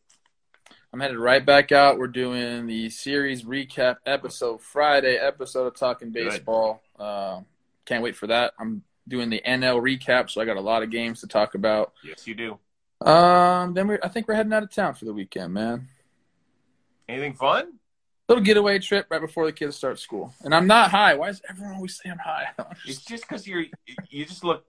I'm 0.96 1.02
headed 1.02 1.18
right 1.18 1.46
back 1.46 1.74
out. 1.74 1.98
We're 1.98 2.08
doing 2.08 2.68
the 2.68 2.90
series 2.90 3.44
recap 3.44 3.98
episode 4.06 4.62
Friday 4.62 5.18
episode 5.18 5.68
of 5.68 5.76
Talking 5.76 6.12
Baseball. 6.12 6.82
Uh, 6.98 7.42
can't 7.84 8.02
wait 8.02 8.16
for 8.16 8.28
that. 8.28 8.54
I'm 8.58 8.82
doing 9.06 9.30
the 9.30 9.42
NL 9.46 9.82
recap, 9.82 10.30
so 10.30 10.40
I 10.40 10.46
got 10.46 10.56
a 10.56 10.62
lot 10.62 10.84
of 10.84 10.92
games 10.92 11.20
to 11.20 11.28
talk 11.28 11.54
about. 11.54 11.92
Yes, 12.02 12.26
you 12.26 12.34
do. 12.34 12.60
Um, 13.06 13.74
then 13.74 13.90
we 13.90 13.98
I 14.02 14.08
think 14.08 14.30
we're 14.30 14.36
heading 14.36 14.54
out 14.54 14.64
of 14.64 14.74
town 14.74 14.94
for 14.94 15.04
the 15.04 15.14
weekend, 15.14 15.54
man. 15.54 15.90
Anything 17.10 17.34
fun? 17.34 17.74
Little 18.30 18.46
getaway 18.46 18.80
trip 18.80 19.08
right 19.10 19.20
before 19.20 19.46
the 19.46 19.52
kids 19.52 19.76
start 19.76 20.00
school. 20.00 20.34
And 20.46 20.56
I'm 20.56 20.66
not 20.66 20.92
high. 20.92 21.16
Why 21.16 21.28
does 21.28 21.42
everyone 21.50 21.76
always 21.76 22.00
say 22.02 22.10
I'm 22.10 22.20
high? 22.20 22.52
It's 22.88 23.04
just 23.04 23.28
because 23.28 23.46
you're. 23.46 23.66
You 24.08 24.26
just 24.26 24.46
look. 24.46 24.64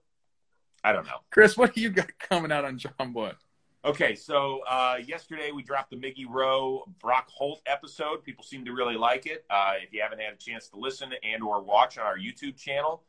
I 0.83 0.91
don't 0.91 1.05
know. 1.05 1.19
Chris, 1.29 1.55
what 1.55 1.73
do 1.73 1.79
you 1.79 1.89
got 1.89 2.09
coming 2.19 2.51
out 2.51 2.65
on 2.65 2.77
Jomboy? 2.77 3.33
Okay, 3.85 4.15
so 4.15 4.61
uh, 4.69 4.97
yesterday 5.05 5.51
we 5.51 5.63
dropped 5.63 5.91
the 5.91 5.95
Miggy 5.95 6.25
Rowe 6.27 6.83
Brock 6.99 7.27
Holt 7.29 7.61
episode. 7.65 8.23
People 8.23 8.43
seem 8.43 8.65
to 8.65 8.73
really 8.73 8.95
like 8.97 9.25
it. 9.25 9.45
Uh, 9.49 9.73
if 9.81 9.93
you 9.93 10.01
haven't 10.01 10.19
had 10.19 10.33
a 10.33 10.37
chance 10.37 10.67
to 10.69 10.77
listen 10.77 11.13
and 11.23 11.41
or 11.43 11.61
watch 11.61 11.97
on 11.97 12.05
our 12.05 12.17
YouTube 12.17 12.57
channel, 12.57 13.03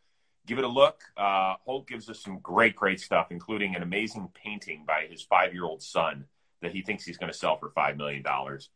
give 0.47 0.59
it 0.59 0.65
a 0.65 0.69
look. 0.69 1.01
Uh, 1.17 1.55
Holt 1.65 1.89
gives 1.89 2.09
us 2.09 2.21
some 2.21 2.39
great, 2.41 2.77
great 2.77 3.01
stuff, 3.01 3.29
including 3.31 3.75
an 3.75 3.83
amazing 3.83 4.29
painting 4.35 4.85
by 4.87 5.07
his 5.11 5.23
five-year-old 5.23 5.83
son 5.83 6.27
that 6.63 6.73
he 6.73 6.83
thinks 6.83 7.05
he's 7.05 7.19
going 7.19 7.33
to 7.33 7.39
sell 7.39 7.57
for 7.59 7.71
five 7.71 7.97
million 7.97 8.23
dollars. 8.23 8.69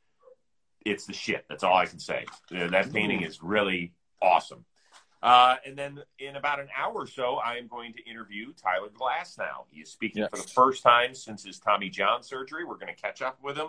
It's 0.84 1.06
the 1.06 1.12
shit. 1.12 1.44
That's 1.48 1.62
all 1.62 1.76
I 1.76 1.86
can 1.86 2.00
say. 2.00 2.26
Uh, 2.56 2.66
That 2.68 2.92
painting 2.92 3.22
is 3.22 3.42
really 3.42 3.92
awesome. 4.20 4.64
Uh, 5.22 5.56
and 5.64 5.78
then 5.78 6.00
in 6.18 6.34
about 6.34 6.58
an 6.58 6.68
hour 6.76 6.94
or 6.94 7.06
so, 7.06 7.36
I 7.36 7.56
am 7.56 7.68
going 7.68 7.92
to 7.92 8.10
interview 8.10 8.52
Tyler 8.54 8.88
Glasnow. 8.88 9.66
He 9.70 9.80
is 9.80 9.90
speaking 9.90 10.26
for 10.28 10.36
the 10.36 10.48
first 10.48 10.82
time 10.82 11.14
since 11.14 11.44
his 11.44 11.60
Tommy 11.60 11.88
John 11.88 12.22
surgery. 12.24 12.64
We're 12.64 12.78
going 12.78 12.92
to 12.92 13.00
catch 13.00 13.22
up 13.22 13.38
with 13.42 13.56
him. 13.56 13.68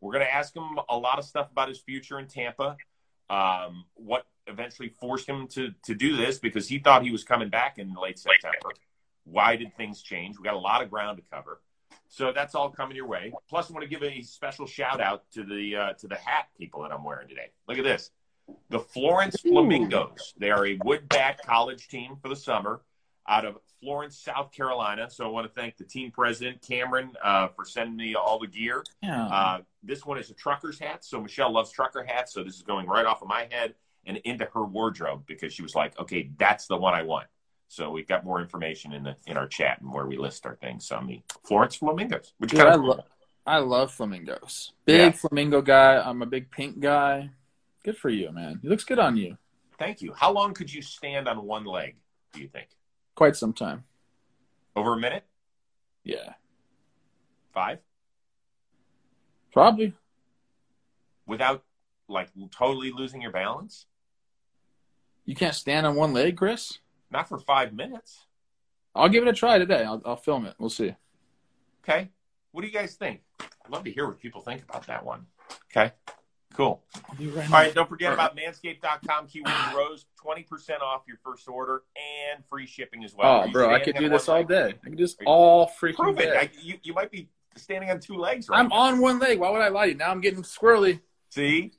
We're 0.00 0.12
going 0.12 0.24
to 0.24 0.32
ask 0.32 0.54
him 0.54 0.78
a 0.88 0.96
lot 0.96 1.18
of 1.18 1.24
stuff 1.24 1.50
about 1.50 1.68
his 1.68 1.78
future 1.78 2.18
in 2.18 2.28
Tampa, 2.28 2.76
um, 3.30 3.84
what 3.94 4.26
eventually 4.46 4.88
forced 4.88 5.28
him 5.28 5.48
to, 5.48 5.72
to 5.84 5.94
do 5.94 6.16
this 6.16 6.38
because 6.38 6.68
he 6.68 6.78
thought 6.78 7.02
he 7.02 7.10
was 7.10 7.24
coming 7.24 7.48
back 7.48 7.78
in 7.78 7.94
late 7.94 8.18
September. 8.18 8.74
Why 9.24 9.56
did 9.56 9.76
things 9.76 10.02
change? 10.02 10.38
We 10.38 10.44
got 10.44 10.54
a 10.54 10.58
lot 10.58 10.82
of 10.82 10.90
ground 10.90 11.18
to 11.18 11.24
cover. 11.32 11.60
So 12.08 12.32
that's 12.32 12.54
all 12.54 12.68
coming 12.68 12.96
your 12.96 13.06
way. 13.06 13.32
Plus, 13.48 13.70
I 13.70 13.72
want 13.72 13.84
to 13.84 13.88
give 13.88 14.02
a 14.02 14.22
special 14.22 14.66
shout 14.66 15.00
out 15.00 15.24
to 15.32 15.44
the 15.44 15.76
uh, 15.76 15.92
to 15.94 16.08
the 16.08 16.16
hat 16.16 16.48
people 16.58 16.82
that 16.82 16.92
I'm 16.92 17.04
wearing 17.04 17.28
today. 17.28 17.52
Look 17.66 17.78
at 17.78 17.84
this. 17.84 18.10
The 18.70 18.80
Florence 18.80 19.40
Flamingos. 19.40 20.34
They 20.38 20.50
are 20.50 20.66
a 20.66 20.78
woodbat 20.78 21.38
college 21.44 21.88
team 21.88 22.16
for 22.22 22.28
the 22.28 22.36
summer 22.36 22.82
out 23.28 23.44
of 23.44 23.58
Florence, 23.80 24.18
South 24.18 24.52
Carolina. 24.52 25.08
So 25.10 25.24
I 25.24 25.28
want 25.28 25.46
to 25.46 25.52
thank 25.60 25.76
the 25.76 25.84
team 25.84 26.10
president, 26.10 26.62
Cameron, 26.66 27.12
uh, 27.22 27.48
for 27.48 27.64
sending 27.64 27.96
me 27.96 28.14
all 28.14 28.38
the 28.38 28.46
gear. 28.46 28.82
Yeah. 29.02 29.26
Uh, 29.26 29.58
this 29.82 30.04
one 30.06 30.18
is 30.18 30.30
a 30.30 30.34
trucker's 30.34 30.78
hat. 30.78 31.04
So 31.04 31.20
Michelle 31.20 31.52
loves 31.52 31.70
trucker 31.70 32.04
hats. 32.06 32.32
So 32.32 32.42
this 32.42 32.56
is 32.56 32.62
going 32.62 32.86
right 32.86 33.06
off 33.06 33.22
of 33.22 33.28
my 33.28 33.46
head 33.50 33.74
and 34.06 34.16
into 34.18 34.44
her 34.54 34.64
wardrobe 34.64 35.24
because 35.26 35.52
she 35.52 35.62
was 35.62 35.74
like, 35.74 35.98
okay, 35.98 36.30
that's 36.38 36.66
the 36.66 36.76
one 36.76 36.94
I 36.94 37.02
want. 37.02 37.26
So 37.68 37.90
we've 37.90 38.08
got 38.08 38.24
more 38.24 38.40
information 38.40 38.92
in 38.92 39.02
the 39.04 39.16
in 39.26 39.36
our 39.36 39.46
chat 39.46 39.80
and 39.80 39.92
where 39.92 40.06
we 40.06 40.18
list 40.18 40.44
our 40.44 40.56
things 40.56 40.90
on 40.90 41.06
the 41.06 41.22
Florence 41.44 41.76
Flamingos. 41.76 42.32
Which 42.38 42.50
Dude, 42.50 42.60
kind 42.60 42.70
I, 42.70 42.74
of 42.74 42.84
lo- 42.84 43.04
I 43.46 43.58
love 43.58 43.92
flamingos. 43.92 44.72
Big 44.84 45.00
Yeah. 45.00 45.10
flamingo 45.12 45.62
guy. 45.62 45.96
I'm 45.98 46.20
a 46.22 46.26
big 46.26 46.50
pink 46.50 46.80
guy. 46.80 47.30
Good 47.84 47.96
for 47.96 48.10
you, 48.10 48.30
man. 48.32 48.60
He 48.62 48.68
looks 48.68 48.84
good 48.84 48.98
on 48.98 49.16
you. 49.16 49.36
Thank 49.78 50.02
you. 50.02 50.12
How 50.14 50.30
long 50.32 50.54
could 50.54 50.72
you 50.72 50.82
stand 50.82 51.26
on 51.28 51.44
one 51.44 51.64
leg? 51.64 51.96
Do 52.32 52.40
you 52.40 52.48
think 52.48 52.68
Quite 53.14 53.36
some 53.36 53.52
time. 53.52 53.84
over 54.76 54.94
a 54.94 54.96
minute? 54.98 55.24
Yeah. 56.04 56.34
Five? 57.52 57.78
Probably. 59.52 59.94
Without 61.26 61.64
like 62.08 62.28
totally 62.50 62.90
losing 62.92 63.20
your 63.20 63.32
balance? 63.32 63.86
You 65.24 65.34
can't 65.34 65.54
stand 65.54 65.86
on 65.86 65.94
one 65.94 66.12
leg, 66.12 66.36
Chris? 66.36 66.78
Not 67.10 67.28
for 67.28 67.38
five 67.38 67.72
minutes. 67.72 68.26
I'll 68.94 69.08
give 69.08 69.22
it 69.22 69.28
a 69.28 69.32
try 69.32 69.58
today. 69.58 69.84
I'll, 69.84 70.02
I'll 70.04 70.16
film 70.16 70.46
it. 70.46 70.54
We'll 70.58 70.70
see. 70.70 70.94
Okay. 71.82 72.10
What 72.52 72.62
do 72.62 72.66
you 72.66 72.72
guys 72.72 72.94
think? 72.94 73.20
I'd 73.40 73.70
love 73.70 73.84
to 73.84 73.90
hear 73.92 74.06
what 74.06 74.18
people 74.20 74.40
think 74.40 74.62
about 74.62 74.86
that 74.86 75.04
one. 75.04 75.26
Okay. 75.70 75.92
Cool. 76.54 76.82
I'll 77.08 77.14
do 77.16 77.28
it 77.30 77.34
right 77.34 77.44
All 77.46 77.50
now. 77.50 77.56
right. 77.58 77.74
Don't 77.74 77.88
forget 77.88 78.12
about 78.12 78.36
manscaped.com, 78.36 79.26
keyword 79.26 79.52
Rose, 79.76 80.06
20% 80.24 80.80
off 80.82 81.02
your 81.08 81.16
first 81.24 81.48
order 81.48 81.82
and 81.96 82.44
free 82.46 82.66
shipping 82.66 83.04
as 83.04 83.14
well. 83.14 83.44
Oh, 83.46 83.50
bro, 83.50 83.66
I 83.70 83.76
standing 83.82 83.94
could 83.94 84.00
do 84.00 84.08
this 84.10 84.28
all 84.28 84.36
leg? 84.38 84.48
day. 84.48 84.66
I 84.68 84.88
could 84.88 84.96
do 84.98 85.04
this 85.04 85.16
all 85.24 85.66
freaking 85.80 85.96
Prove 85.96 86.18
it. 86.20 86.26
day. 86.26 86.36
I, 86.36 86.50
you, 86.60 86.74
you 86.82 86.92
might 86.92 87.10
be 87.10 87.28
standing 87.56 87.90
on 87.90 88.00
two 88.00 88.16
legs 88.16 88.48
right 88.48 88.58
I'm 88.58 88.68
now. 88.68 88.74
on 88.76 89.00
one 89.00 89.18
leg. 89.18 89.38
Why 89.38 89.50
would 89.50 89.60
I 89.62 89.68
lie 89.68 89.86
to 89.86 89.92
you? 89.92 89.98
Now 89.98 90.10
I'm 90.10 90.20
getting 90.20 90.42
squirrely. 90.42 91.00
See? 91.30 91.72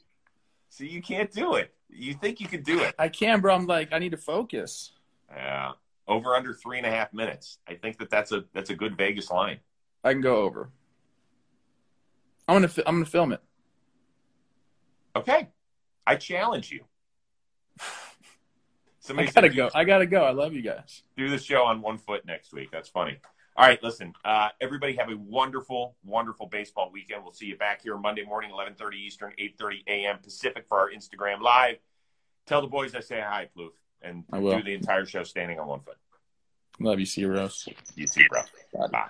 See, 0.70 0.88
you 0.88 1.02
can't 1.02 1.32
do 1.32 1.56
it. 1.56 1.74
You 1.90 2.16
think 2.16 2.40
you 2.42 2.48
could 2.48 2.64
do 2.64 2.80
it. 2.82 2.96
I 2.98 3.10
can, 3.10 3.40
bro. 3.42 3.54
I'm 3.54 3.68
like, 3.68 3.94
I 3.94 4.00
need 4.00 4.12
to 4.12 4.18
focus. 4.18 4.92
Yeah. 5.32 5.74
Over 6.08 6.36
under 6.36 6.54
three 6.54 6.80
and 6.80 6.88
a 6.88 6.90
half 6.90 7.14
minutes. 7.14 7.60
I 7.68 7.76
think 7.76 8.00
that 8.00 8.10
that's 8.10 8.32
a 8.32 8.44
that's 8.54 8.72
a 8.72 8.76
good 8.76 8.98
Vegas 8.98 9.30
line. 9.30 9.60
I 10.04 10.12
can 10.14 10.22
go 10.22 10.38
over. 10.38 10.70
I'm 12.48 12.56
gonna, 12.56 12.68
fi- 12.68 12.84
I'm 12.86 12.96
gonna 12.96 13.06
film 13.06 13.32
it. 13.32 13.42
Okay. 15.16 15.50
I 16.06 16.16
challenge 16.16 16.72
you. 16.72 16.84
I 19.10 19.26
gotta 19.26 19.50
go. 19.50 19.70
I 19.76 19.84
gotta 19.84 20.06
go. 20.06 20.24
I 20.24 20.32
love 20.32 20.54
you 20.54 20.62
guys. 20.62 21.04
do 21.18 21.30
the 21.30 21.38
show 21.38 21.64
on 21.64 21.82
one 21.82 21.98
foot 21.98 22.26
next 22.26 22.54
week. 22.54 22.70
That's 22.72 22.88
funny. 22.88 23.18
All 23.56 23.68
right, 23.68 23.82
listen. 23.84 24.14
Uh, 24.26 24.50
everybody 24.62 24.96
have 24.96 25.12
a 25.12 25.18
wonderful, 25.18 25.96
wonderful 26.04 26.48
baseball 26.48 26.90
weekend. 26.92 27.24
We'll 27.24 27.34
see 27.34 27.46
you 27.48 27.58
back 27.58 27.84
here 27.84 27.98
Monday 27.98 28.24
morning, 28.24 28.52
eleven 28.52 28.74
thirty 28.76 28.98
Eastern, 28.98 29.34
eight 29.38 29.58
thirty 29.60 29.84
a.m. 29.88 30.20
Pacific 30.24 30.66
for 30.68 30.80
our 30.80 30.90
Instagram 30.90 31.42
live. 31.42 31.76
Tell 32.48 32.62
the 32.62 32.68
boys 32.68 32.96
I 32.96 33.02
say 33.02 33.20
hi, 33.20 33.50
Plouffe, 33.56 33.72
and 34.02 34.24
I 34.32 34.40
will. 34.40 34.58
do 34.58 34.64
the 34.64 34.74
entire 34.74 35.06
show 35.06 35.24
standing 35.24 35.60
on 35.60 35.68
one 35.68 35.82
foot. 35.82 35.98
Love 36.80 37.00
you, 37.00 37.06
C 37.06 37.26
Rose. 37.26 37.68
You 37.96 38.08
too, 38.08 38.24
bro. 38.30 38.88
Bye. 38.90 39.10